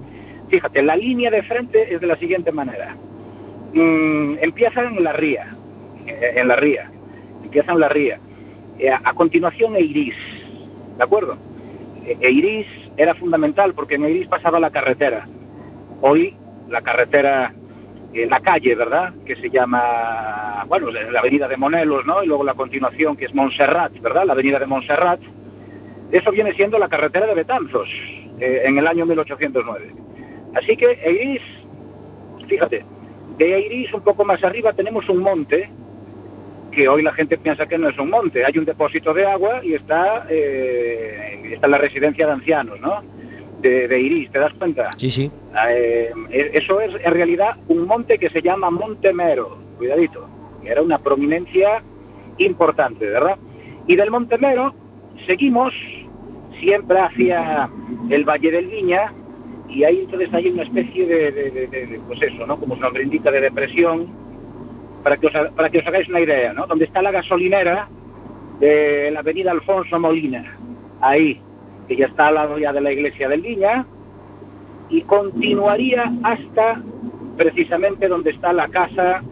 [0.48, 2.96] Fíjate, la línea de frente es de la siguiente manera.
[3.72, 5.56] Mm, empiezan en la ría,
[6.06, 6.90] eh, en la ría,
[7.42, 8.18] empiezan la ría.
[8.78, 10.14] Eh, a, continuación Eirís,
[10.98, 11.38] ¿de acuerdo?
[12.04, 15.26] E- Eirís era fundamental porque en Eirís pasaba la carretera.
[16.02, 16.36] Hoy
[16.72, 17.52] la carretera,
[18.14, 19.12] la calle, ¿verdad?
[19.26, 22.24] Que se llama, bueno, la avenida de Monelos, ¿no?
[22.24, 24.24] Y luego la continuación que es Montserrat, ¿verdad?
[24.24, 25.20] La avenida de Montserrat.
[26.10, 27.88] Eso viene siendo la carretera de Betanzos
[28.40, 29.94] eh, en el año 1809.
[30.54, 31.42] Así que Eirís,
[32.48, 32.84] fíjate,
[33.36, 35.70] de Eirís un poco más arriba tenemos un monte
[36.70, 38.44] que hoy la gente piensa que no es un monte.
[38.44, 43.02] Hay un depósito de agua y está, eh, está la residencia de ancianos, ¿no?
[43.62, 44.90] De, de Iris, ¿te das cuenta?
[44.96, 45.30] Sí, sí.
[45.68, 46.12] Eh,
[46.52, 50.28] eso es en realidad un monte que se llama Monte Mero, cuidadito,
[50.62, 51.82] que era una prominencia
[52.38, 53.38] importante, ¿verdad?
[53.86, 54.74] Y del Monte Mero
[55.26, 55.72] seguimos
[56.60, 57.70] siempre hacia
[58.10, 59.12] el Valle del Viña
[59.68, 62.58] y ahí entonces hay una especie de, pues eso, ¿no?
[62.58, 64.08] Como su nombre indica, de depresión,
[65.02, 66.66] para que os, para que os hagáis una idea, ¿no?
[66.66, 67.88] Donde está la gasolinera
[68.60, 70.58] de la avenida Alfonso Molina,
[71.00, 71.40] ahí,
[71.92, 73.84] que ya está al lado ya de la iglesia del Viña,
[74.88, 76.82] y continuaría hasta
[77.36, 79.22] precisamente donde está la Casa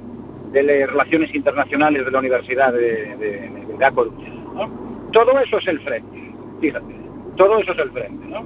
[0.53, 4.29] de Relaciones Internacionales de la Universidad de, de, Coruña.
[4.55, 4.71] ¿no?
[5.11, 6.95] Todo eso es el frente, fíjate,
[7.37, 8.27] todo eso es el frente.
[8.27, 8.45] ¿no?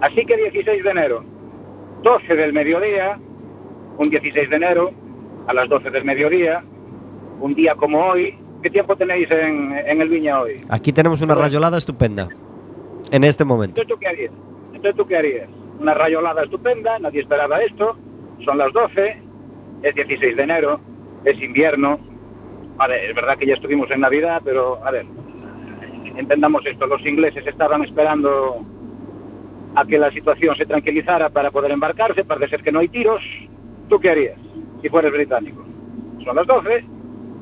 [0.00, 1.24] Así que 16 de enero,
[2.02, 3.18] 12 del mediodía,
[3.98, 4.92] un 16 de enero,
[5.48, 6.62] a las 12 del mediodía,
[7.40, 10.60] un día como hoy, ¿qué tiempo tenéis en, en el Viña hoy?
[10.68, 12.28] Aquí tenemos una rayolada estupenda.
[13.10, 13.80] En este momento.
[13.80, 14.32] Entonces, ¿tú qué harías?
[14.68, 15.48] Entonces, ¿tú qué harías?
[15.78, 17.96] Una rayolada estupenda, nadie esperaba esto,
[18.44, 19.22] son las 12,
[19.82, 20.80] es 16 de enero,
[21.24, 21.98] es invierno.
[22.78, 25.06] A ver, es verdad que ya estuvimos en Navidad, pero a ver,
[26.16, 28.64] entendamos esto, los ingleses estaban esperando
[29.74, 33.22] a que la situación se tranquilizara para poder embarcarse, parece ser que no hay tiros.
[33.88, 34.38] ¿Tú qué harías
[34.82, 35.62] si fueres británico?
[36.24, 36.84] Son las 12,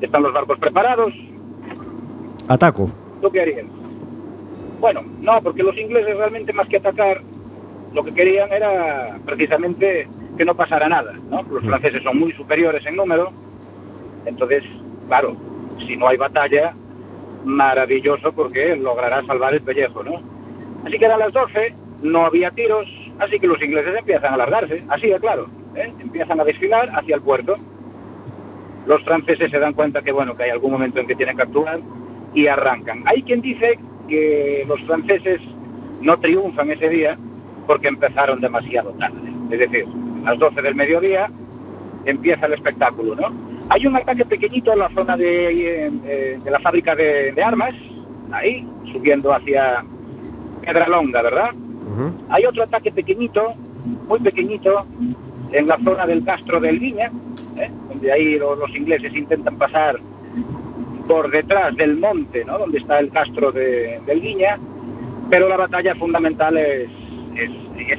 [0.01, 1.13] están los barcos preparados,
[2.47, 2.89] Ataco.
[3.21, 3.65] ¿tú qué harías?
[4.85, 7.19] Bueno, no, porque los ingleses realmente más que atacar,
[7.91, 11.41] lo que querían era precisamente que no pasara nada, ¿no?
[11.41, 13.33] Los franceses son muy superiores en número,
[14.27, 14.63] entonces,
[15.07, 15.35] claro,
[15.87, 16.75] si no hay batalla,
[17.45, 20.21] maravilloso porque logrará salvar el pellejo, ¿no?
[20.85, 22.85] Así que eran las 12, no había tiros,
[23.17, 25.91] así que los ingleses empiezan a largarse, así de claro, ¿eh?
[25.99, 27.55] empiezan a desfilar hacia el puerto.
[28.85, 31.41] Los franceses se dan cuenta que, bueno, que hay algún momento en que tienen que
[31.41, 31.79] actuar
[32.35, 33.01] y arrancan.
[33.07, 35.41] Hay quien dice que los franceses
[36.01, 37.17] no triunfan ese día
[37.67, 39.31] porque empezaron demasiado tarde.
[39.51, 39.85] Es decir,
[40.25, 41.29] a las 12 del mediodía
[42.05, 43.31] empieza el espectáculo, ¿no?
[43.69, 47.73] Hay un ataque pequeñito en la zona de, eh, de la fábrica de, de armas,
[48.31, 49.83] ahí, subiendo hacia
[50.61, 51.49] Pedralonga, ¿verdad?
[52.29, 53.53] Hay otro ataque pequeñito,
[54.07, 54.85] muy pequeñito,
[55.51, 57.11] en la zona del Castro del Viña,
[57.57, 57.69] ¿eh?
[57.89, 59.99] donde ahí lo- los ingleses intentan pasar
[61.07, 62.57] por detrás del monte, ¿no?
[62.57, 64.57] donde está el Castro de- del Viña,
[65.29, 66.89] pero la batalla fundamental es,
[67.35, 67.49] es,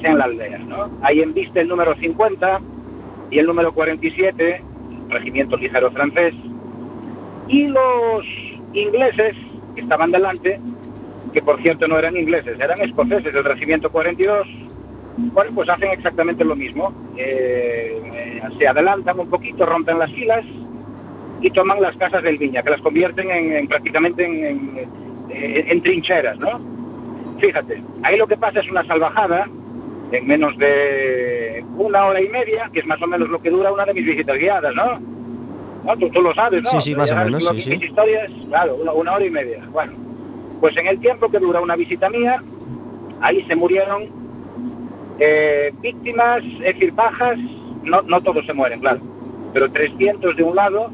[0.04, 0.58] en la aldea.
[0.58, 0.90] ¿no?
[1.02, 2.60] Ahí embiste el número 50
[3.30, 4.62] y el número 47,
[5.08, 6.34] regimiento ligero francés,
[7.48, 8.24] y los
[8.72, 9.34] ingleses
[9.74, 10.60] que estaban delante,
[11.32, 14.46] que por cierto no eran ingleses, eran escoceses del regimiento 42,
[15.18, 16.92] bueno, pues hacen exactamente lo mismo.
[17.16, 20.44] Eh, se adelantan un poquito, rompen las filas
[21.40, 24.78] y toman las casas del Viña, que las convierten en, en prácticamente en, en-
[25.30, 26.50] eh, en trincheras, ¿no?
[27.38, 29.46] Fíjate, ahí lo que pasa es una salvajada
[30.12, 33.72] en menos de una hora y media, que es más o menos lo que dura
[33.72, 34.98] una de mis visitas guiadas, ¿no?
[35.84, 35.96] ¿No?
[35.98, 36.70] Tú, tú lo sabes, ¿no?
[36.70, 37.70] Sí, sí, más o menos, sí, sí.
[37.76, 39.62] Mis historias, claro, una, una hora y media.
[39.70, 39.92] Bueno,
[40.60, 42.42] pues en el tiempo que dura una visita mía,
[43.20, 44.04] ahí se murieron
[45.18, 47.38] eh, víctimas, es decir, bajas,
[47.82, 49.00] no, no todos se mueren, claro,
[49.52, 50.90] pero 300 de un lado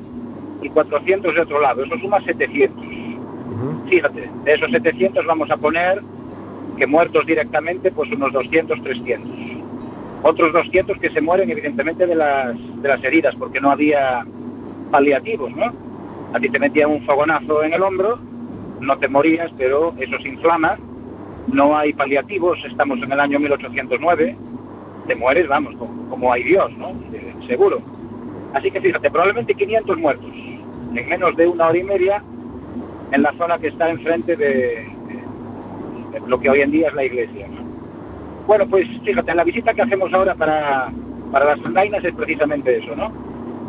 [0.62, 2.84] y 400 de otro lado, eso suma 700.
[2.84, 3.88] Ujú.
[3.88, 6.02] Fíjate, de esos 700 vamos a poner
[6.76, 9.30] que muertos directamente, pues unos 200, 300.
[10.22, 14.24] Otros 200 que se mueren evidentemente de las, de las heridas, porque no había
[14.90, 15.72] paliativos, ¿no?
[16.32, 18.18] A ti te metían un fogonazo en el hombro,
[18.80, 20.78] no te morías, pero eso se inflama,
[21.52, 24.36] no hay paliativos, estamos en el año 1809,
[25.06, 26.90] te mueres, vamos, como, como hay Dios, ¿no?
[27.12, 27.80] Eh, seguro.
[28.54, 30.30] Así que fíjate, probablemente 500 muertos
[30.94, 32.22] en menos de una hora y media
[33.12, 34.46] en la zona que está enfrente de,
[36.12, 37.48] de- lo que hoy en día es la iglesia.
[37.48, 37.62] ¿no?
[38.46, 40.90] Bueno, pues fíjate, la visita que hacemos ahora para,
[41.30, 43.12] para las andainas es precisamente eso, ¿no?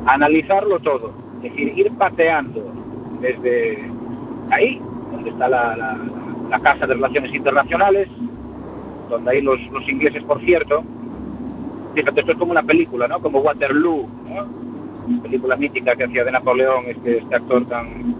[0.05, 2.71] Analizarlo todo, es decir, ir pateando
[3.21, 3.89] desde
[4.51, 4.81] ahí,
[5.11, 5.97] donde está la,
[6.61, 8.07] Casa de Relaciones Internacionales,
[9.09, 10.83] donde ahí los, ingleses, por cierto,
[11.95, 13.19] fíjate, esto es como una película, ¿no?
[13.19, 14.07] Como Waterloo.
[15.21, 18.15] Película mítica que hacía de Napoleón este, este actor tan,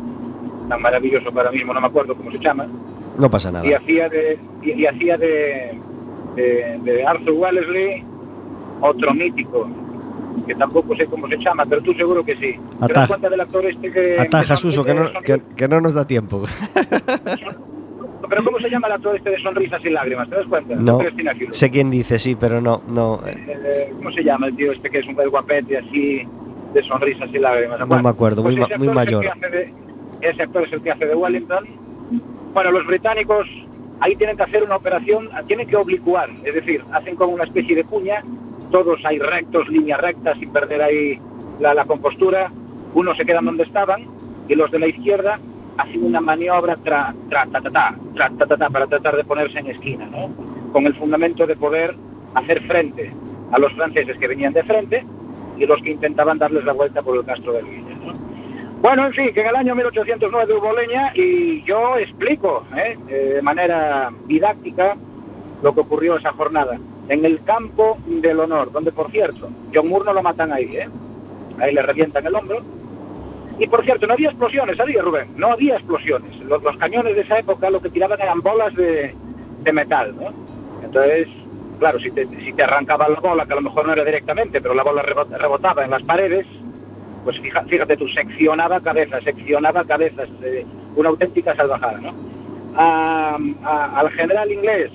[0.69, 2.67] tan maravilloso ahora mismo no me acuerdo cómo se llama,
[3.17, 3.65] No pasa nada.
[3.67, 5.78] y hacía de, y, y hacía de,
[6.36, 8.04] de, de Arthur Wellesley
[8.82, 9.69] otro mítico,
[10.46, 12.52] que tampoco sé cómo se llama, pero tú seguro que sí.
[12.54, 13.08] ¿Te das Ataja.
[13.08, 14.19] cuenta del actor este que...
[14.19, 16.43] Ataja, Suso, que no, que, que no nos da tiempo.
[18.30, 20.28] Pero ¿cómo se llama el actor este de sonrisas y lágrimas?
[20.30, 20.76] ¿Te das cuenta?
[20.76, 21.00] No,
[21.52, 24.89] sé quién dice, sí, pero no, no, eh, Eh, ¿Cómo se llama el tío este
[24.89, 26.28] que es un guapete así
[26.74, 27.80] de sonrisas y lágrimas?
[27.80, 29.24] No me acuerdo, muy ese muy es el mayor.
[29.52, 29.74] de-
[30.22, 31.66] ese actor es el que hace de Wellington.
[32.54, 33.48] Bueno, los británicos
[34.00, 37.76] ahí tienen que hacer una operación, tienen que oblicuar, es decir, hacen como una especie
[37.76, 38.24] de cuña,
[38.72, 41.20] todos hay rectos, líneas rectas, sin perder ahí
[41.60, 42.52] la, la compostura,
[42.94, 44.06] unos se quedan donde estaban
[44.48, 45.40] y los de la izquierda
[45.78, 49.24] hacen una maniobra tra, tra, ta, ta, ta, tra, ta, ta, ta, para tratar de
[49.24, 50.30] ponerse en esquina, ¿no?
[50.72, 51.96] con el fundamento de poder
[52.36, 53.12] hacer frente
[53.52, 55.04] a los franceses que venían de frente
[55.58, 57.95] y los que intentaban darles la vuelta por el Castro del Villa.
[58.06, 58.14] ¿no?
[58.82, 62.97] Bueno, en fin, que en el año 1809 hubo leña y yo explico ¿eh?
[63.08, 64.97] Eh, de manera didáctica
[65.62, 66.78] lo que ocurrió esa jornada.
[67.08, 70.89] en el campo del honor, donde por cierto, John Moore no lo matan ahí, ¿eh?
[71.60, 72.62] Ahí le revientan el hombro.
[73.60, 75.30] Y por cierto, no había explosiones, ¿sabía Rubén?
[75.38, 76.36] No había explosiones.
[76.41, 79.14] Los, los cañones de esa época lo que tiraban eran bolas de,
[79.62, 80.30] de metal, ¿no?
[80.84, 81.28] Entonces,
[81.84, 84.62] claro, si te, si te arrancaba la bola, que a lo mejor no era directamente,
[84.62, 86.46] pero la bola rebot- rebotaba en las paredes,
[87.26, 90.66] pues fija- fíjate tú, seccionaba cabezas, seccionaba cabezas, eh,
[90.96, 92.14] una auténtica salvajada, ¿no?
[92.78, 94.92] Al general inglés,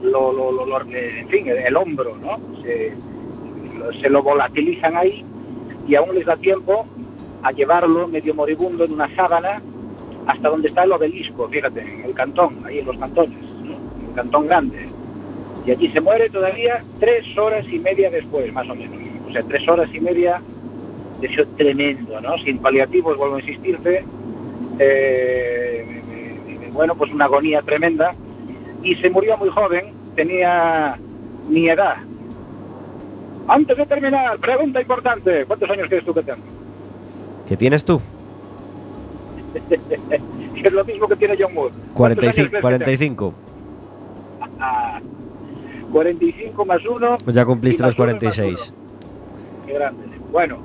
[0.00, 2.38] lo, lo- lo- en fin, el, hombro, ¿no?
[2.62, 5.24] Se, lo- volatilizan ahí
[5.88, 6.86] y aún les da tiempo
[7.42, 9.60] a llevarlo medio moribundo en una sábana
[10.28, 13.72] hasta donde está el obelisco, fíjate, en el cantón, ahí en los cantones, ¿no?
[14.08, 14.84] El cantón grande.
[15.64, 18.98] Y allí se muere todavía tres horas y media después, más o menos.
[19.28, 20.40] O sea, tres horas y media
[21.20, 22.36] de eso tremendo, ¿no?
[22.38, 24.04] Sin paliativos, vuelvo a insistirte.
[24.78, 26.00] Eh,
[26.72, 28.12] bueno, pues una agonía tremenda.
[28.82, 30.98] Y se murió muy joven, tenía
[31.48, 31.96] mi edad.
[33.46, 35.44] Antes de terminar, pregunta importante.
[35.46, 36.42] ¿Cuántos años crees tú que tengo?
[37.48, 38.00] ¿Qué tienes tú?
[40.64, 41.74] es lo mismo que tiene John Moore.
[41.94, 42.50] ¿Cuántos años 45.
[42.50, 43.34] crees que 45.
[45.92, 46.08] Tengo?
[46.08, 47.18] Ah, 45 más 1.
[47.24, 48.72] Pues ya cumpliste los 46.
[49.66, 50.02] Qué grande.
[50.30, 50.58] Bueno,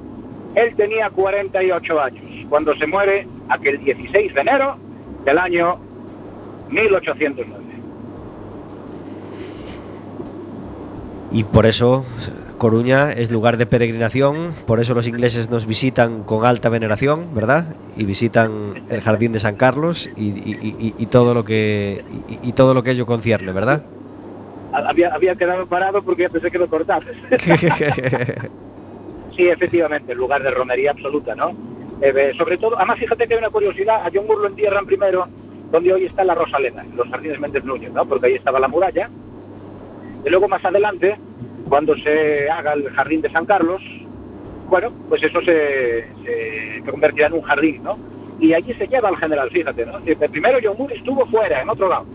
[0.56, 4.78] él tenía 48 años cuando se muere aquel 16 de enero
[5.26, 5.78] del año
[6.70, 7.54] 1809.
[11.30, 12.06] Y por eso
[12.58, 17.76] Coruña es lugar de peregrinación, por eso los ingleses nos visitan con alta veneración, ¿verdad?
[17.98, 22.50] Y visitan el jardín de San Carlos y, y- y- y todo lo que y,
[22.50, 23.84] y todo lo que ello concierne, ¿verdad?
[24.86, 27.12] Había, había quedado parado porque pensé que lo cortaste.
[29.36, 31.52] Sí, efectivamente, el lugar de romería absoluta, ¿no?
[32.02, 35.28] Eh, sobre todo, además fíjate que hay una curiosidad, a John Moore lo entierran primero
[35.72, 38.06] donde hoy está la Rosaleda, en los jardines Méndez Núñez, ¿no?
[38.06, 39.10] Porque ahí estaba la muralla.
[40.26, 41.18] Y luego más adelante,
[41.70, 43.82] cuando se haga el jardín de San Carlos,
[44.70, 47.98] bueno, pues eso se, se, convertirá en un jardín, ¿no?
[48.40, 50.00] Y allí se lleva al general, fíjate, ¿no?
[50.32, 52.06] Primero John Moore estuvo fuera, en otro lado.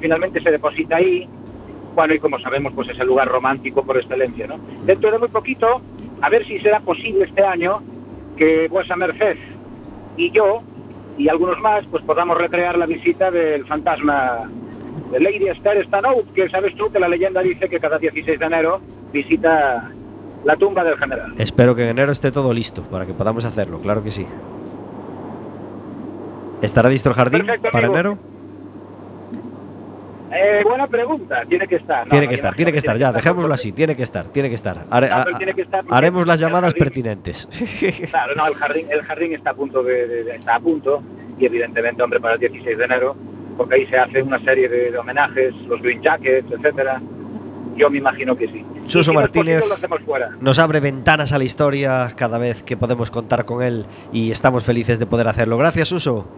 [0.00, 1.28] Finalmente se deposita ahí,
[1.94, 4.56] bueno, y como sabemos, pues es el lugar romántico por excelencia, ¿no?
[4.84, 5.80] Dentro de muy poquito,
[6.20, 7.82] a ver si será posible este año
[8.36, 9.36] que vuesa merced
[10.16, 10.62] y yo
[11.18, 14.48] y algunos más, pues podamos recrear la visita del fantasma
[15.10, 18.46] de Lady Esther Stanhope, que sabes tú que la leyenda dice que cada 16 de
[18.46, 18.80] enero
[19.12, 19.90] visita
[20.44, 21.34] la tumba del general.
[21.38, 24.26] Espero que en enero esté todo listo para que podamos hacerlo, claro que sí.
[26.62, 27.94] ¿Estará listo el jardín Perfecto, para amigo.
[28.00, 28.18] enero?
[30.34, 32.06] Eh, buena pregunta, tiene que estar.
[32.06, 34.54] No, tiene que estar, tiene que estar, ya, dejémoslo así, tiene que estar, tiene que
[34.54, 34.86] estar.
[34.90, 37.48] A- tiene que haremos las llamadas pertinentes.
[38.10, 41.02] Claro, no, el jardín, el jardín está a punto de, de- de- está a punto
[41.38, 43.16] y evidentemente, hombre, para el 16 de enero,
[43.56, 47.00] porque ahí se hace una serie de, de homenajes, los Green Jackets, etcétera.
[47.76, 48.64] Yo me imagino que sí.
[48.86, 49.62] Suso si Martínez.
[49.88, 50.26] posible.
[50.40, 54.64] Nos abre ventanas a la historia cada vez que podemos contar con él y estamos
[54.64, 55.56] felices de poder hacerlo.
[55.56, 56.28] Gracias, Uso.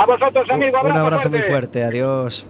[0.00, 1.82] A vosotros, amigo, Un abrazo, muy fuerte.
[1.82, 2.46] fuerte, adiós.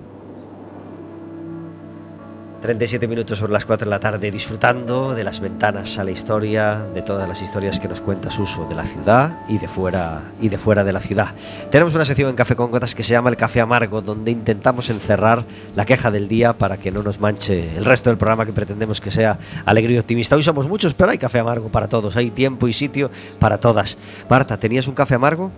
[2.63, 6.87] 37 minutos sobre las 4 de la tarde disfrutando de las ventanas a la historia,
[6.95, 10.49] de todas las historias que nos cuenta Suso de la ciudad y de fuera y
[10.49, 11.35] de fuera de la ciudad.
[11.73, 14.89] Tenemos una sección en Café con Gotas que se llama El Café Amargo, donde intentamos
[14.89, 15.43] encerrar
[15.75, 19.01] la queja del día para que no nos manche el resto del programa que pretendemos
[19.01, 20.37] que sea alegre y optimista.
[20.37, 23.99] Hoy somos muchos, pero hay café amargo para todos, hay tiempo y sitio para todas.
[24.29, 25.51] Marta, ¿tenías un café amargo?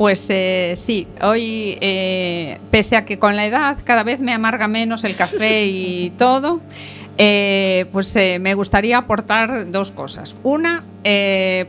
[0.00, 4.66] Pues eh, sí, hoy, eh, pese a que con la edad cada vez me amarga
[4.66, 6.62] menos el café y todo,
[7.18, 10.34] eh, pues eh, me gustaría aportar dos cosas.
[10.42, 10.84] Una,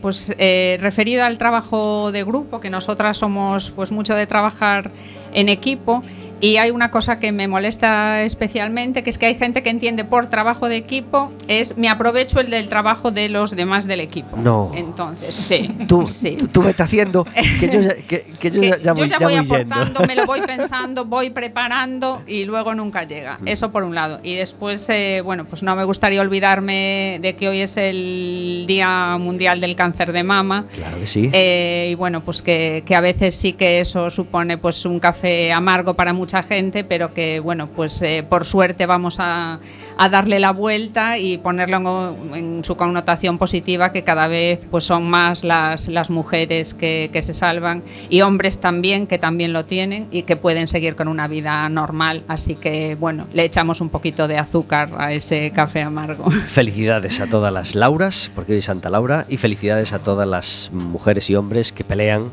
[0.02, 0.34] pues
[0.80, 4.92] referido al trabajo de grupo, que nosotras somos pues mucho de trabajar
[5.34, 6.02] en equipo.
[6.42, 10.04] Y hay una cosa que me molesta especialmente, que es que hay gente que entiende
[10.04, 14.38] por trabajo de equipo es me aprovecho el del trabajo de los demás del equipo.
[14.38, 14.72] No.
[14.76, 15.70] Entonces, sí.
[15.88, 16.38] Tú, sí.
[16.38, 17.26] tú, tú vete haciendo
[17.60, 20.16] que yo ya, que, que yo que ya, voy, yo ya ya voy aportando, me
[20.16, 23.38] lo voy pensando, voy preparando y luego nunca llega.
[23.40, 23.48] Mm.
[23.48, 24.20] Eso por un lado.
[24.24, 29.18] Y después, eh, bueno, pues no me gustaría olvidarme de que hoy es el Día
[29.20, 30.66] Mundial del Cáncer de Mama.
[30.74, 31.30] Claro que sí.
[31.32, 35.52] Eh, y bueno, pues que, que a veces sí que eso supone pues un café
[35.52, 39.60] amargo para mucha gente, pero que bueno, pues eh, por suerte vamos a,
[39.98, 44.86] a darle la vuelta y ponerlo en, en su connotación positiva, que cada vez pues
[44.86, 49.66] son más las, las mujeres que, que se salvan y hombres también que también lo
[49.66, 52.24] tienen y que pueden seguir con una vida normal.
[52.30, 56.32] Así que bueno, le echamos un poquito de azúcar a ese café amargo.
[56.48, 60.70] Felicidades a todas las Lauras, porque hoy es Santa Laura, y felicidades a todas las
[60.72, 62.32] mujeres y hombres que pelean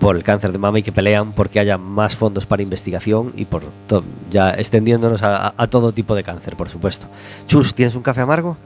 [0.00, 3.44] por el cáncer de mama y que pelean porque haya más fondos para investigación y
[3.44, 3.62] por
[4.30, 7.06] ya extendiéndonos a todo tipo de cáncer, por supuesto.
[7.46, 8.56] Chus, ¿tienes un café amargo?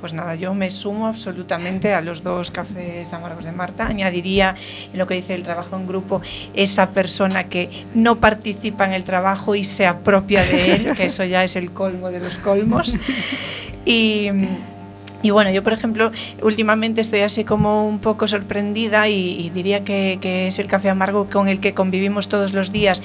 [0.00, 3.86] Pues nada, yo me sumo absolutamente a los dos cafés amargos de Marta.
[3.86, 4.56] Añadiría
[4.90, 6.22] en lo que dice el trabajo en grupo,
[6.54, 11.22] esa persona que no participa en el trabajo y se apropia de él, que eso
[11.24, 12.94] ya es el colmo de los colmos.
[13.86, 14.28] Y,
[15.22, 16.12] y bueno, yo por ejemplo,
[16.42, 21.28] últimamente estoy así como un poco sorprendida y, diría que, que es el café amargo
[21.28, 23.02] con el que convivimos todos los días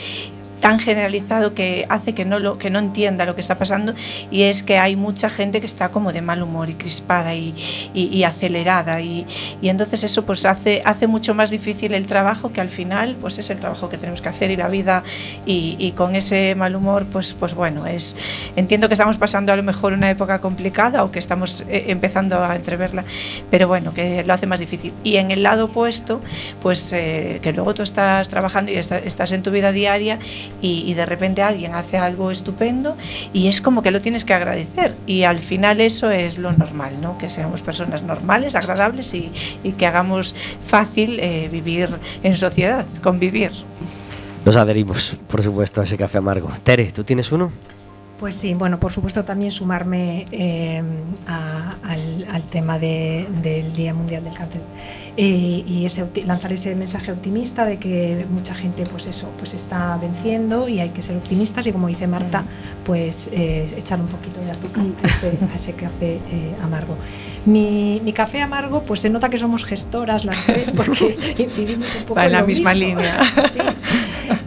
[0.66, 3.93] tan generalizado que hace que no lo que no entienda lo que está pasando
[4.32, 7.53] y es que hay mucha gente que está como de mal humor y crispada y,
[7.93, 9.28] y- acelerada y,
[9.61, 13.38] y entonces eso pues hace hace mucho más difícil el trabajo que al final pues
[13.38, 15.03] es el trabajo que tenemos que hacer y la vida
[15.45, 18.16] y, y con ese mal humor pues pues bueno es
[18.55, 22.43] entiendo que estamos pasando a lo mejor una época complicada o que estamos eh, empezando
[22.43, 23.03] a entreverla
[23.51, 24.93] pero bueno que lo hace más difícil.
[25.03, 26.22] Y en el lado opuesto
[26.63, 30.18] pues eh, que luego tú estás trabajando y está- estás en tu vida diaria
[30.62, 32.97] y, y de repente alguien hace algo estupendo
[33.34, 37.01] y es como que lo tienes que agradecer y al final eso es lo normal,
[37.01, 37.18] ¿no?
[37.18, 39.32] que seamos personas normales, agradables y,
[39.78, 40.36] que hagamos
[40.66, 41.89] fácil eh, vivir
[42.24, 43.51] en sociedad, convivir.
[44.45, 46.49] Nos adherimos, por supuesto, a ese café amargo.
[46.64, 47.51] Tere, ¿tú tienes uno?
[48.20, 50.82] Pues sí, bueno, por supuesto también sumarme eh,
[51.28, 54.61] a- al, al tema de- del Día Mundial del Cáncer
[55.18, 59.95] Eh, y ese, lanzar ese mensaje optimista de que mucha gente pues eso pues está
[59.95, 62.43] venciendo y hay que ser optimistas y como dice Marta
[62.86, 66.97] pues eh, echar un poquito de azúcar a ese, a ese café eh, amargo.
[67.45, 72.03] Mi, mi café amargo pues se nota que somos gestoras las tres porque incidimos un
[72.03, 72.88] poco Va en la lo misma mismo.
[72.99, 73.18] línea.
[73.53, 73.59] Sí.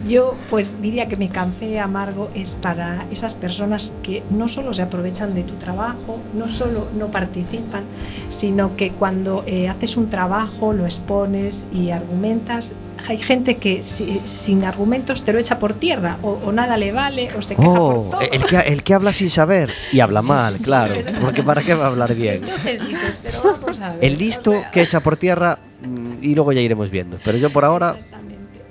[0.09, 4.81] Yo pues diría que mi café amargo es para esas personas que no solo se
[4.81, 7.83] aprovechan de tu trabajo, no solo no participan,
[8.27, 12.73] sino que cuando eh, haces un trabajo, lo expones y argumentas,
[13.07, 16.91] hay gente que si- sin argumentos te lo echa por tierra o, o nada le
[16.91, 18.21] vale o se queja por Oh, todo.
[18.21, 20.95] el que, el que habla sin saber y habla mal, claro.
[21.21, 22.43] Porque ¿para qué va a hablar bien?
[22.45, 24.03] Entonces dices, pero vamos a ver.
[24.03, 27.19] El listo que echa por tierra mm, y luego ya iremos viendo.
[27.23, 27.95] Pero yo por ahora.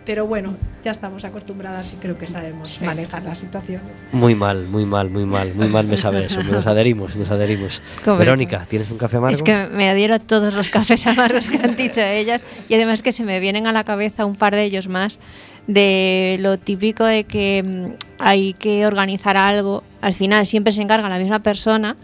[0.09, 3.93] Pero bueno, ya estamos acostumbradas y creo que sabemos manejar las situaciones.
[4.11, 6.43] muy mal, muy mal, muy mal, muy mal me sabe eso.
[6.43, 7.83] Nos adherimos, nos adherimos.
[7.97, 8.17] Correcto.
[8.17, 9.37] Verónica, ¿tienes un café amargo?
[9.37, 13.03] Es que me adhiero a todos los cafés amargos que han dicho ellas y además
[13.03, 15.19] que se me vienen a la cabeza un par de ellos más
[15.67, 21.11] de lo típico de que mm, hay que organizar algo, al final siempre se encarga
[21.11, 21.97] la misma persona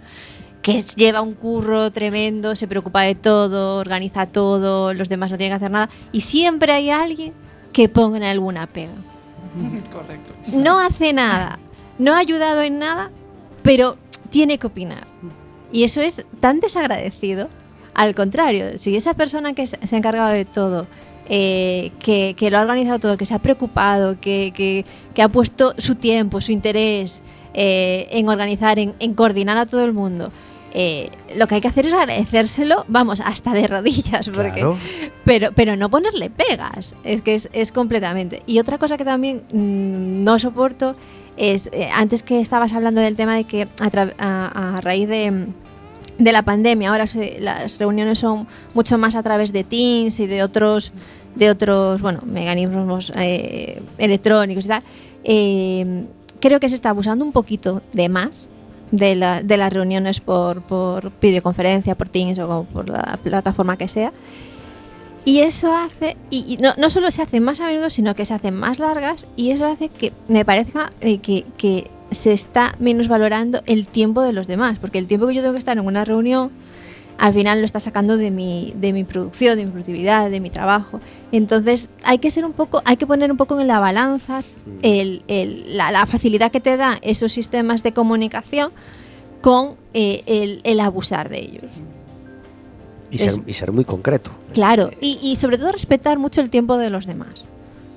[0.61, 5.53] que lleva un curro tremendo, se preocupa de todo, organiza todo, los demás no tienen
[5.53, 7.33] que hacer nada y siempre hay alguien
[7.75, 8.93] que ponga alguna pega.
[9.93, 10.33] Correcto.
[10.59, 11.59] No hace nada,
[11.99, 13.11] no ha ayudado en nada,
[13.63, 13.97] pero
[14.31, 15.07] tiene que opinar.
[15.73, 17.49] Y eso es tan desagradecido.
[17.95, 20.87] Al contrario, si esa persona que se se ha encargado de todo,
[21.29, 25.29] eh, que, que lo ha organizado todo, que se ha preocupado, que, que- que ha
[25.29, 27.23] puesto su tiempo, su interés
[27.55, 30.33] eh, en organizar, en, en coordinar a todo el mundo,
[30.75, 34.77] eh, lo que hay que hacer es agradecérselo, vamos, hasta de rodillas, porque Claro.
[35.25, 38.43] pero, pero no ponerle pegas, es que es, es completamente.
[38.47, 40.95] Y otra cosa que también mm, no soporto
[41.37, 45.09] es, eh, antes que estabas hablando del tema de que a, tra- a- a raíz
[45.09, 45.47] de,
[46.19, 50.27] de la pandemia ahora se- las reuniones son mucho más a través de Teams y
[50.27, 50.93] de otros,
[51.37, 54.83] de otros bueno, mecanismos eh, electrónicos y tal,
[55.25, 56.05] eh,
[56.41, 58.47] creo que se está abusando un poquito de más
[58.91, 63.89] de, la- de las reuniones por, por videoconferencia, por Teams o por la plataforma que
[63.89, 64.13] sea.
[65.27, 68.35] Y eso hace, y, no, no solo se hace más a menudo, sino que se
[68.35, 73.09] hacen más largas y eso hace que me parezca eh, que, que se está menos
[73.09, 75.87] valorando el tiempo de los demás, porque el tiempo que yo tengo que estar en
[75.87, 76.51] una reunión,
[77.19, 80.51] al final lo está sacando de mi, de mi producción, de mi productividad, de mi
[80.51, 81.01] trabajo.
[81.33, 84.43] Entonces hay que ser un poco, hay que poner un poco en la balanza
[84.83, 88.73] el- el- la, la facilidad que te dan esos sistemas de comunicación
[89.41, 91.83] con eh, el, el abusar de ellos.
[93.11, 94.31] Y ser, y ser muy concreto.
[94.53, 97.45] Claro, y, y sobre todo respetar mucho el tiempo de los demás.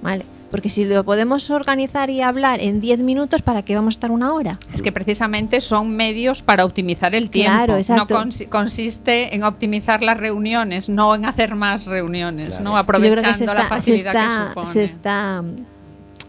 [0.01, 0.25] ¿Vale?
[0.51, 4.11] Porque si lo podemos organizar y hablar en 10 minutos, ¿para qué vamos a estar
[4.11, 4.57] una hora?
[4.73, 7.51] Es que precisamente son medios para optimizar el tiempo.
[7.53, 8.15] Claro, no exacto.
[8.17, 12.63] consi- consiste en optimizar las reuniones, no en hacer más reuniones, Claro.
[12.63, 12.77] ¿no?
[12.77, 14.67] Aprovechando creo que se la está, se facilidad que está, supone.
[14.67, 15.65] se está mm,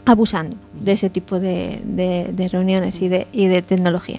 [0.06, 4.18] abusando de ese tipo de, de- de reuniones y de, y de tecnología.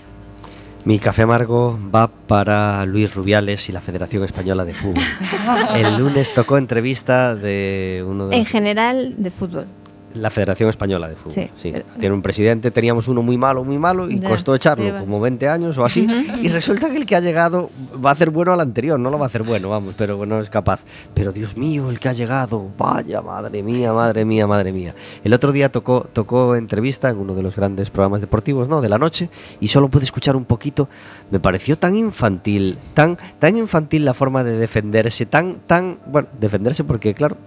[0.86, 5.04] Mi café amargo va para Luis Rubiales y la Federación Española de Fútbol.
[5.76, 9.66] El lunes tocó entrevista de uno de En los- general, de fútbol.
[10.14, 11.34] La Federación Española de Fútbol.
[11.34, 11.50] Sí.
[11.58, 11.74] Sí.
[12.00, 15.00] Tiene un presidente, teníamos uno muy malo, muy malo, y Ya, costó echarlo lleva.
[15.00, 16.08] como 20 años o así.
[16.42, 17.70] y resulta que el que ha llegado
[18.04, 20.40] va a hacer bueno al anterior, no lo va a hacer bueno, vamos, pero bueno,
[20.40, 20.82] es capaz.
[21.14, 24.96] Pero Dios mío, el que ha llegado, vaya, madre mía, madre mía, madre mía.
[25.24, 28.82] El otro día tocó, tocó entrevista en uno de los grandes programas deportivos, ¿no?
[28.82, 29.30] De la noche,
[29.60, 30.90] y solo pude escuchar un poquito.
[31.32, 36.84] Me pareció tan infantil, tan, tan infantil la forma de defenderse, tan, tan, bueno, defenderse
[36.84, 37.38] porque, claro,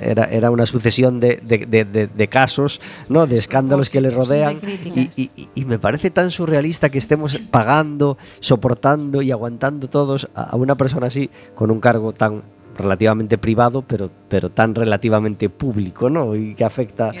[0.00, 3.26] era, era una sucesión de, de- de- de- de casos, ¿no?
[3.26, 4.60] De escándalos que le rodean.
[4.60, 9.88] De Y, y- y- y me parece tan surrealista que estemos pagando, soportando y aguantando
[9.88, 12.42] todos a, a una persona así con un cargo tan
[12.76, 16.34] relativamente privado, pero, pero tan relativamente público, ¿no?
[16.36, 17.12] Y que afecta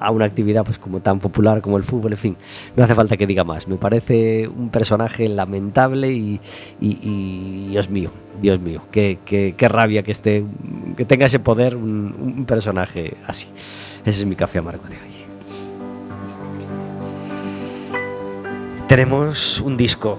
[0.00, 2.36] a, una actividad pues como tan popular como el fútbol, en fin.
[2.76, 3.68] No hace falta que diga más.
[3.68, 6.40] Me parece un personaje lamentable y,
[6.80, 8.10] y- y, Dios mío,
[8.40, 10.44] Dios mío, qué, qué- qué rabia que esté,
[10.96, 13.48] que tenga ese poder un, un personaje así.
[14.04, 15.14] Ese es mi café amargo de hoy.
[18.88, 20.18] Tenemos un disco,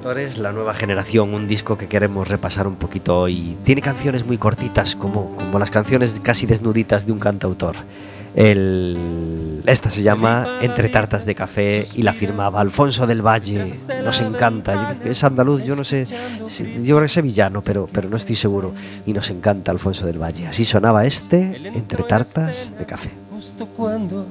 [0.00, 3.58] Cantautores, la nueva generación, un disco que queremos repasar un poquito hoy.
[3.64, 7.76] Tiene canciones muy cortitas, como, como las canciones casi desnuditas de un cantautor.
[8.34, 13.72] El- esta se llama Entre tartas de café y la firmaba Alfonso del Valle.
[14.02, 14.96] Nos encanta.
[15.04, 18.72] Es andaluz, yo no sé, yo creo que es sevillano, pero, pero no estoy seguro.
[19.04, 20.46] Y nos encanta Alfonso del Valle.
[20.46, 23.10] Así sonaba este Entre tartas de café.
[23.30, 24.26] justo cuando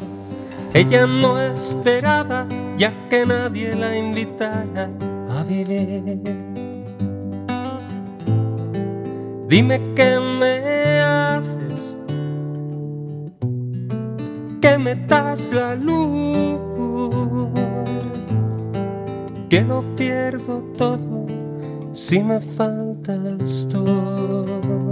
[0.73, 4.89] ella no esperaba, ya que nadie la invitara
[5.43, 6.19] vivir.
[9.47, 11.97] Dime qué me haces,
[14.61, 16.59] que me das la luz,
[19.49, 21.25] que lo pierdo todo
[21.93, 24.88] si me faltas tú.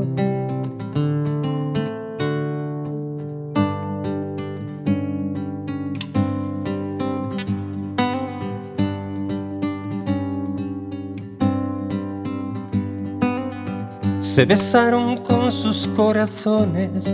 [14.38, 17.12] Se besaron con sus corazones,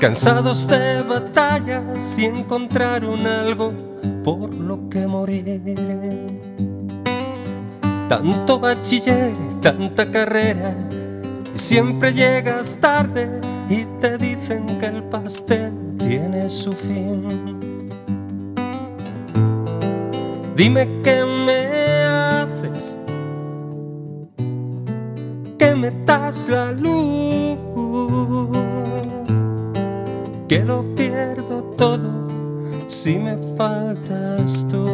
[0.00, 3.74] cansados de batallas y encontraron algo
[4.24, 5.60] por lo que morir.
[8.08, 10.74] Tanto bachiller, tanta carrera,
[11.54, 13.28] y siempre llegas tarde
[13.68, 17.60] y te dicen que el pastel tiene su fin.
[20.56, 21.21] Dime qué
[26.04, 27.58] das la luz,
[30.48, 32.28] que lo pierdo todo
[32.88, 34.86] si me faltas tú.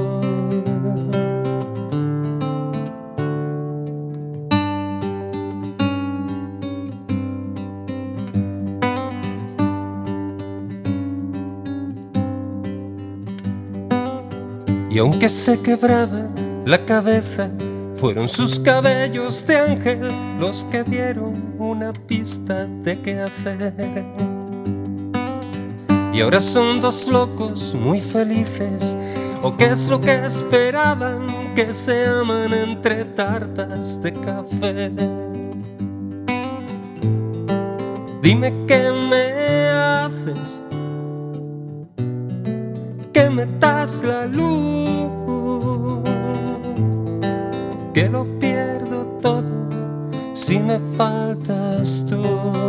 [14.90, 16.28] Y aunque se quebraba
[16.64, 17.50] la cabeza,
[18.00, 24.04] fueron sus cabellos de ángel los que dieron una pista de qué hacer.
[26.12, 28.96] Y ahora son dos locos muy felices,
[29.42, 34.92] o qué es lo que esperaban que se aman entre tartas de café.
[38.22, 40.62] Dime qué me haces
[43.12, 45.10] que me das la luz,
[50.98, 52.68] faltas tú.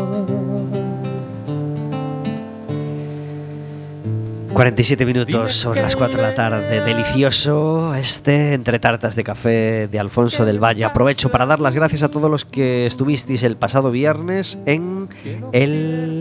[4.54, 6.82] 47 minutos sobre las 4 de la tarde.
[6.82, 10.84] Delicioso este entre tartas de café de Alfonso del Valle.
[10.86, 15.08] Aprovecho para dar las gracias a todos los que estuvisteis el pasado viernes en
[15.54, 16.19] el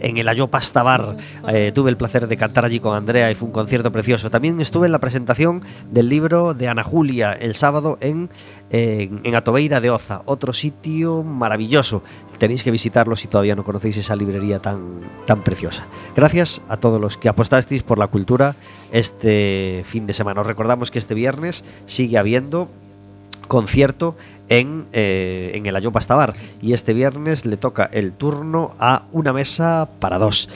[0.00, 1.16] en el Ayopas Bar.
[1.48, 4.30] Eh, tuve el placer de cantar allí con Andrea y fue un concierto precioso.
[4.30, 8.30] También estuve en la presentación del libro de Ana Julia el sábado en,
[8.70, 12.02] en, en Atobeira de Oza, otro sitio maravilloso.
[12.38, 15.86] Tenéis que visitarlo si todavía no conocéis esa librería tan, tan preciosa.
[16.14, 18.54] Gracias a todos los que apostasteis por la cultura
[18.92, 20.42] este fin de semana.
[20.42, 22.68] Os recordamos que este viernes sigue habiendo
[23.46, 24.16] concierto
[24.48, 29.32] en, eh, en el Ayopas Bar y este viernes le toca el turno a una
[29.32, 30.48] mesa para dos.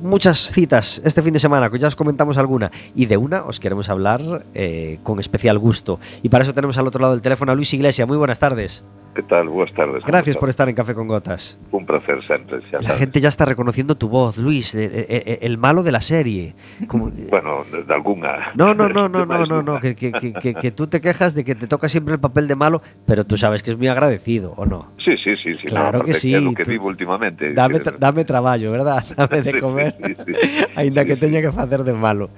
[0.00, 3.60] Muchas citas este fin de semana, que ya os comentamos alguna, y de una os
[3.60, 4.20] queremos hablar
[4.54, 6.00] eh, con especial gusto.
[6.22, 8.06] Y para eso tenemos al otro lado del teléfono a Luis Iglesia.
[8.06, 8.84] Muy buenas tardes.
[9.14, 9.48] ¿Qué tal?
[9.48, 10.04] Buenas tardes.
[10.06, 11.58] Gracias por estar en Café con Gotas.
[11.72, 12.60] Un placer siempre.
[12.70, 12.98] Ya La sabes.
[13.00, 16.54] gente ya está reconociendo tu voz, Luis, eh, eh, eh, el malo de la serie.
[16.86, 18.52] Como- Bueno, de, alguna.
[18.54, 21.42] No, no, no, no, no, no, no, que- que- que- que tú te quejas de
[21.42, 24.54] que te toca siempre el papel de malo, pero tú sabes que es muy agradecido,
[24.56, 24.92] ¿o no?
[25.04, 25.66] Sí, sí, sí, sí.
[25.66, 27.54] Claro no, que sí, É o que tú- vivo últimamente.
[27.54, 29.02] Dame, tra- dame traballo, verdad?
[29.16, 29.96] Dame de comer.
[30.04, 30.64] sí, sí, sí.
[30.76, 32.28] Ainda que teña que facer de malo.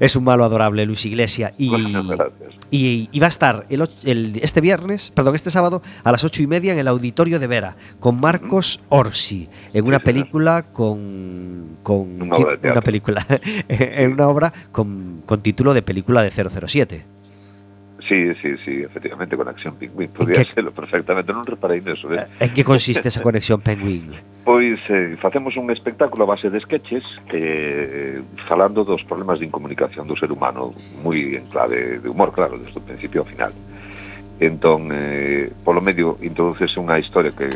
[0.00, 1.54] Es un malo adorable, Luis Iglesia.
[1.56, 2.04] Y, Bueno,
[2.70, 6.42] y, y va a estar el, el- este viernes, perdón, este sábado a las ocho
[6.42, 12.20] y media en el Auditorio de Vera con Marcos Orsi en una película con, con
[12.32, 13.24] obra una película
[13.68, 17.06] en una obra con, con título de película de 007.
[18.08, 20.10] Sí, sí, sí, efectivamente, conexión pingüín.
[20.10, 20.52] Podría que...
[20.52, 22.12] serlo perfectamente, non reparei neso.
[22.12, 22.20] Eh?
[22.36, 24.12] En que consiste esa conexión pingüín?
[24.44, 27.00] Pois eh, facemos un espectáculo a base de sketches
[27.32, 32.60] eh, falando dos problemas de incomunicación do ser humano, moi en clave de humor, claro,
[32.60, 33.56] desde o principio ao final.
[34.36, 37.48] Entón, eh, polo medio, introducese unha historia que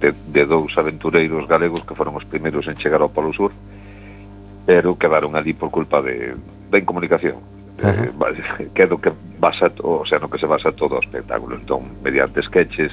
[0.00, 3.52] de, de dous aventureiros galegos que foron os primeiros en chegar ao Polo Sur,
[4.64, 6.32] pero quedaron ali por culpa de,
[6.72, 10.96] da incomunicación eh, que é do que basa o sea, no que se basa todo
[10.96, 11.56] o espectáculo.
[11.56, 12.92] Entón mediante sketches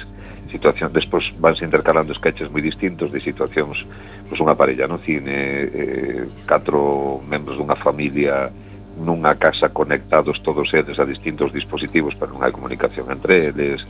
[0.50, 3.88] situación despois vanse intercalando sketches moi distintos de situacións
[4.28, 8.52] pois unha parella no cine eh, catro membros dunha familia
[8.96, 13.80] nunha casa conectados todos eles a distintos dispositivos para unha comunicación entre eles.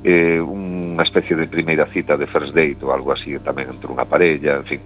[0.00, 4.08] Eh, unha especie de primeira cita de first date ou algo así tamén entre unha
[4.08, 4.80] parella en fin.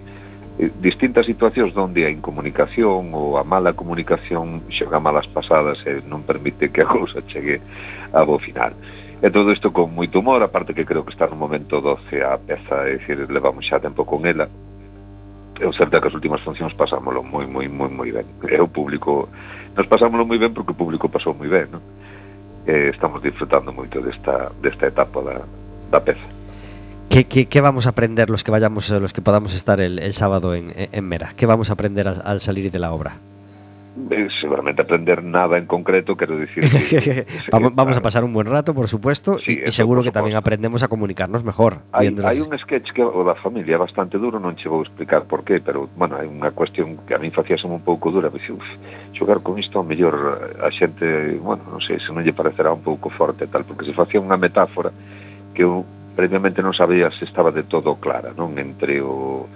[0.59, 6.21] Eh, distintas situacións onde a incomunicación ou a mala comunicación xoga malas pasadas e non
[6.21, 7.57] permite que a cousa chegue
[8.13, 8.77] a bo final.
[9.17, 12.37] E todo isto con moito humor, aparte que creo que está no momento doce a
[12.37, 14.45] peza, é dicir, levamos xa tempo con ela,
[15.57, 18.27] é o certo que as últimas funcións pasámoslo moi, moi, moi, moi ben.
[18.45, 19.29] E o público,
[19.73, 21.81] nos pasámoslo moi ben porque o público pasou moi ben, non?
[22.69, 25.41] E estamos disfrutando moito desta, desta etapa da,
[25.89, 26.42] da peza.
[27.13, 29.99] ¿Qué, qué, ¿Qué, vamos a aprender los que vayamos, eh, los que podamos estar el,
[29.99, 31.29] el sábado en, en, Mera?
[31.37, 33.17] ¿Qué vamos a aprender al, al salir de la obra?
[34.09, 36.63] Eh, seguramente aprender nada en concreto, quiero decir.
[36.63, 40.09] Que, vamos, vamos, a pasar un buen rato, por supuesto, sí, y, y, seguro que
[40.09, 41.81] también aprendemos a comunicarnos mejor.
[41.91, 45.45] Hay, hay un sketch que o da familia bastante duro, non che vou explicar por
[45.45, 48.65] qué, pero, bueno, hai unha cuestión que a mí facíase un pouco dura, pues, uf,
[49.13, 52.73] xogar con isto a mellor eh, a xente, bueno, non sei, se non lle parecerá
[52.73, 54.89] un pouco forte tal, porque se facía unha metáfora
[55.53, 55.85] que eu
[56.15, 59.49] previamente non sabía se estaba de todo clara, non entre o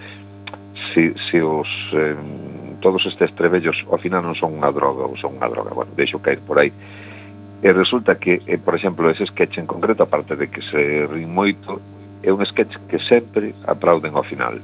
[0.94, 2.18] se, se os eh,
[2.82, 6.22] todos estes trebellos ao final non son unha droga ou son unha droga, bueno, deixo
[6.22, 6.74] caer por aí.
[7.62, 11.30] E resulta que, eh, por exemplo, ese sketch en concreto, aparte de que se rin
[11.34, 11.82] moito,
[12.22, 14.62] é un sketch que sempre aplauden ao final.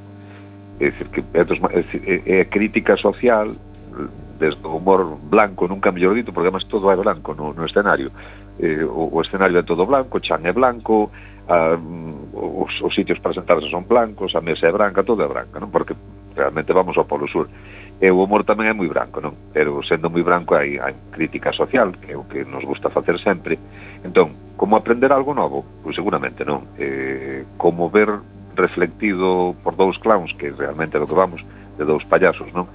[0.78, 3.54] É dicir, que é, dos, é, é é crítica social
[4.38, 8.12] desde o humor blanco, nunca mellor dito, porque además todo é blanco no, no escenario.
[8.60, 11.10] Eh, o, o escenario é todo blanco, chan é blanco,
[11.48, 11.76] a,
[12.34, 15.70] os, os sitios para sentarse son blancos, a mesa é branca, todo é branca, non?
[15.70, 15.96] Porque
[16.36, 17.48] realmente vamos ao Polo Sur.
[18.02, 19.36] E o humor tamén é moi branco, non?
[19.52, 23.20] Pero sendo moi branco hai, hai crítica social, que é o que nos gusta facer
[23.20, 23.60] sempre.
[24.04, 25.64] Entón, como aprender algo novo?
[25.84, 26.68] Pois seguramente non.
[26.80, 28.10] Eh, como ver
[28.56, 31.42] reflectido por dous clowns, que realmente é do que vamos,
[31.78, 32.68] de dous payasos, non?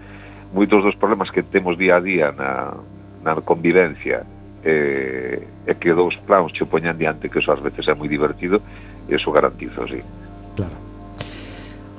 [0.53, 2.77] Moitos dos problemas que temos día a día na,
[3.21, 4.25] na convivencia
[4.65, 8.63] eh, e que dous clowns che poñan diante que eso ás veces é moi divertido
[9.09, 10.03] e eso garantizo, sí.
[10.57, 10.88] Claro.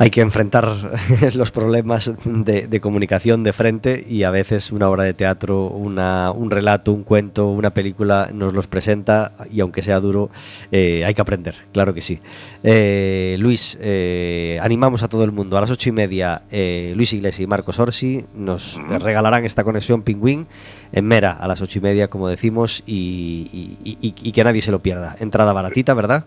[0.02, 0.66] Hay que enfrentar
[1.36, 6.32] los problemas de, de comunicación de frente y a veces una obra de teatro, una,
[6.32, 10.30] un relato, un cuento, una película nos los presenta y aunque sea duro,
[10.72, 12.20] eh, hay que aprender, claro que sí.
[12.64, 15.58] Eh, Luis, eh, animamos a todo el mundo.
[15.58, 20.04] A las ocho y media, eh, Luis Iglesias y Marcos Orsi nos regalarán esta conexión
[20.04, 20.48] pingüín
[20.94, 24.62] en Mera a las ocho y media, como decimos, y, y- y- y que nadie
[24.62, 25.18] se lo pierda.
[25.20, 26.26] Entrada baratita, ¿verdad?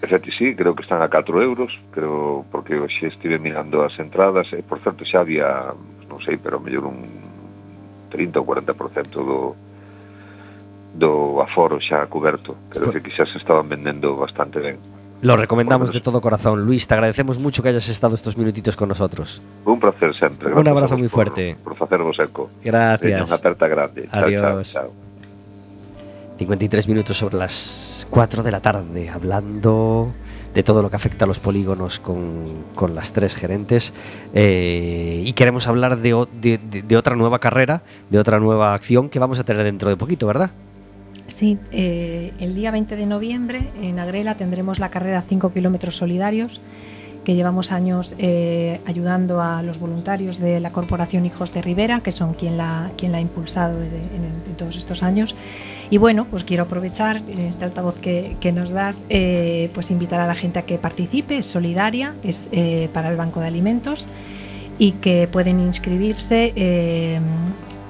[0.00, 4.46] E sí, creo que están a 4 euros, creo, porque hoxe estive mirando as entradas,
[4.54, 5.74] e por certo xa había,
[6.06, 7.02] non sei, pero mellor un
[8.14, 9.58] 30 ou 40% do,
[10.94, 12.54] do aforo xa coberto.
[12.70, 14.78] Creo que quizás estaban vendendo bastante ben.
[15.20, 16.62] Lo recomendamos de todo corazón.
[16.62, 19.42] Luis, te agradecemos mucho que hayas estado estos minutitos con nosotros.
[19.66, 20.46] Un placer siempre.
[20.46, 21.56] Gracias un abrazo muy fuerte.
[21.64, 22.50] Por, por hacervos eco.
[22.62, 23.26] Gracias.
[23.26, 24.06] Una aperta grande.
[24.12, 24.42] Adiós.
[24.42, 25.08] Chao, chao, chao.
[26.38, 30.12] 53 minutos sobre las 4 de la tarde, hablando
[30.54, 33.92] de todo lo que afecta a los polígonos con, con las tres gerentes.
[34.34, 39.38] Eh, y queremos hablar de, de- otra nueva carrera, de otra nueva acción que vamos
[39.38, 40.50] a tener dentro de poquito, ¿verdad?
[41.26, 46.60] Sí, eh, el día 20 de noviembre en Agrela tendremos la carrera 5 kilómetros solidarios
[47.24, 52.10] que llevamos años eh, ayudando a los voluntarios de la Corporación Hijos de Rivera, que
[52.10, 55.34] son quien la, quien la ha impulsado en todos estos años.
[55.90, 60.26] Y bueno, pues quiero aprovechar este altavoz que, que nos das, eh, pues invitar a
[60.26, 64.06] la gente a que participe, es solidaria, es eh, para el Banco de Alimentos
[64.78, 67.20] y que pueden inscribirse eh,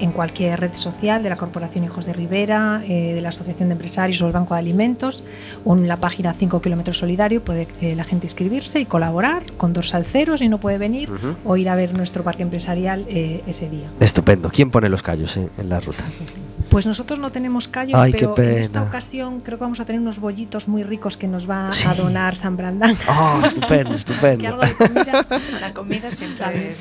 [0.01, 3.75] en cualquier red social de la Corporación Hijos de Rivera, eh, de la Asociación de
[3.75, 5.25] Empresarios o el Banco de Alimentos,
[5.65, 9.73] o en la página 5 Kilómetros Solidario puede eh, la gente inscribirse y colaborar con
[9.73, 11.11] dorsal cero si no puede venir
[11.45, 13.91] o ir a ver nuestro parque empresarial eh, ese día.
[14.01, 14.51] Estupendo.
[14.51, 16.05] ¿Quién pone los callos en, en la ruta?
[16.79, 20.01] Pues nosotros no tenemos callos, Ay, pero en esta ocasión creo que vamos a tener
[20.01, 22.97] unos bollitos muy ricos que nos va a donar San Brandán.
[23.09, 24.47] Oh, estupendo, que estupendo.
[24.47, 25.27] algo de comida
[25.61, 26.81] La comida siempre es.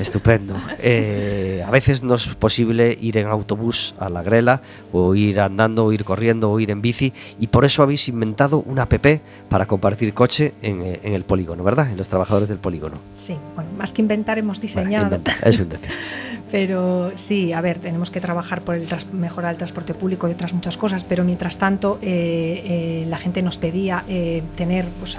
[0.00, 0.56] Estupendo.
[0.80, 5.84] Eh, a veces no es posible ir en autobús a la grela, o ir andando,
[5.84, 9.06] o ir corriendo, o ir en bici, y por eso habéis inventado una app
[9.48, 11.88] para compartir coche en, eh, en el polígono, ¿verdad?
[11.88, 12.96] En los trabajadores del polígono.
[13.14, 15.04] Sí, bueno, más que inventar hemos Bueno, diseñado.
[15.04, 15.90] inventa, es un decir.
[16.50, 20.52] Pero sí, a ver, tenemos que trabajar por el mejorar el transporte público y otras
[20.54, 25.18] muchas cosas, pero mientras tanto eh, eh, la gente nos pedía eh, tener pues,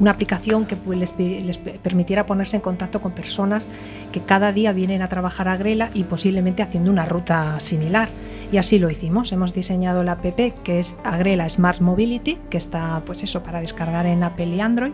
[0.00, 3.68] una aplicación que les, les pe- permitiera ponerse en contacto con personas
[4.10, 8.08] que cada día vienen a trabajar a Grela y posiblemente haciendo una ruta similar.
[8.52, 9.32] Y así lo hicimos.
[9.32, 10.24] Hemos diseñado la app
[10.62, 14.92] que es Agrela Smart Mobility, que está pues eso para descargar en Apple y Android.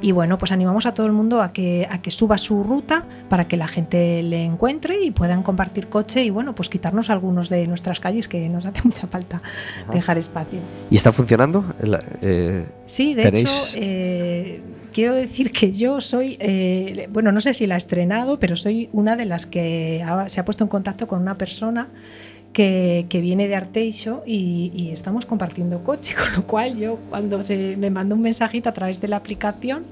[0.00, 3.04] Y bueno, pues animamos a todo el mundo a que, a que suba su ruta
[3.28, 7.48] para que la gente le encuentre y puedan compartir coche y bueno, pues quitarnos algunos
[7.48, 9.42] de nuestras calles que nos hace mucha falta
[9.92, 10.58] dejar espacio.
[10.90, 11.64] ¿Y está funcionando?
[12.22, 14.60] Eh, Sí, de ¿Tenéis- hecho, eh,
[14.92, 18.88] quiero decir que yo soy, eh, bueno, no sé si la he estrenado, pero soy
[18.92, 21.88] una de las que ha- se ha puesto en contacto con una persona
[22.52, 27.42] que, que viene de Arteixo y, y estamos compartiendo coche, con lo cual yo cuando
[27.42, 29.84] se me mandó un mensajito a través de la aplicación,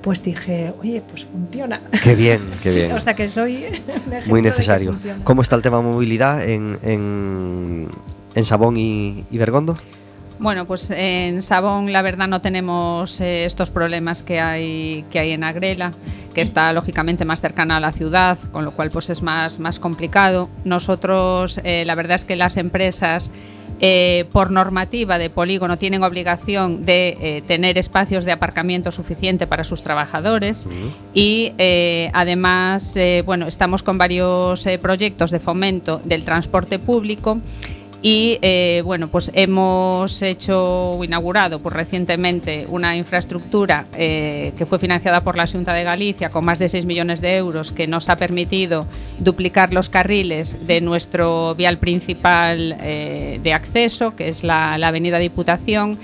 [0.00, 1.80] pues dije, oye, pues funciona.
[2.02, 2.92] Qué bien, qué Sí, bien.
[2.92, 3.64] O sea que soy
[4.26, 4.98] Muy necesario.
[5.24, 7.88] ¿Cómo está el tema movilidad en, en,
[8.34, 9.74] en Sabón y, y Bergondo?
[10.38, 15.32] Bueno, pues en Sabón la verdad no tenemos eh, estos problemas que hay, que hay
[15.32, 15.92] en Agrela,
[16.34, 19.80] que está lógicamente más cercana a la ciudad, con lo cual pues es más, más
[19.80, 20.50] complicado.
[20.64, 23.32] Nosotros, eh, la verdad es que las empresas
[23.80, 29.82] eh, por normativa de polígono tienen obligación de tener espacios de aparcamiento suficiente para sus
[29.82, 30.66] trabajadores
[31.12, 37.38] y eh, además bueno estamos con varios proyectos de fomento del transporte público
[38.02, 44.78] y eh, bueno, pues hemos hecho o inaugurado pues, recientemente una infraestructura eh, que fue
[44.78, 48.08] financiada por la Junta de Galicia con más de 6 millones de euros que nos
[48.08, 48.86] ha permitido
[49.18, 55.18] duplicar los carriles de nuestro vial principal eh, de acceso, que es la, la Avenida
[55.18, 55.98] Diputación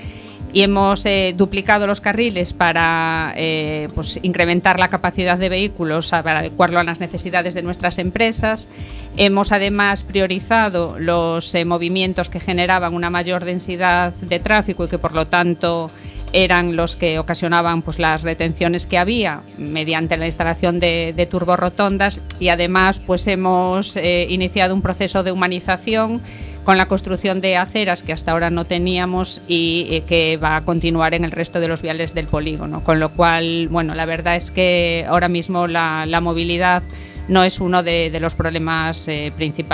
[0.52, 6.40] y hemos eh, duplicado los carriles para eh, pues, incrementar la capacidad de vehículos para
[6.40, 8.68] adecuarlo a las necesidades de nuestras empresas.
[9.16, 14.98] Hemos además priorizado los eh, movimientos que generaban una mayor densidad de tráfico y que
[14.98, 15.90] por lo tanto
[16.34, 22.22] eran los que ocasionaban pues, las retenciones que había mediante la instalación de, de turborotondas
[22.38, 26.22] y además pues, hemos iniciado un proceso de humanización
[26.64, 30.64] con la construcción de aceras que hasta ahora no teníamos y eh, que va a
[30.64, 32.84] continuar en el resto de los viales del polígono.
[32.84, 36.82] Con lo cual, bueno, la verdad es que ahora mismo la, movilidad
[37.28, 39.70] no es uno de, de los problemas eh, principales.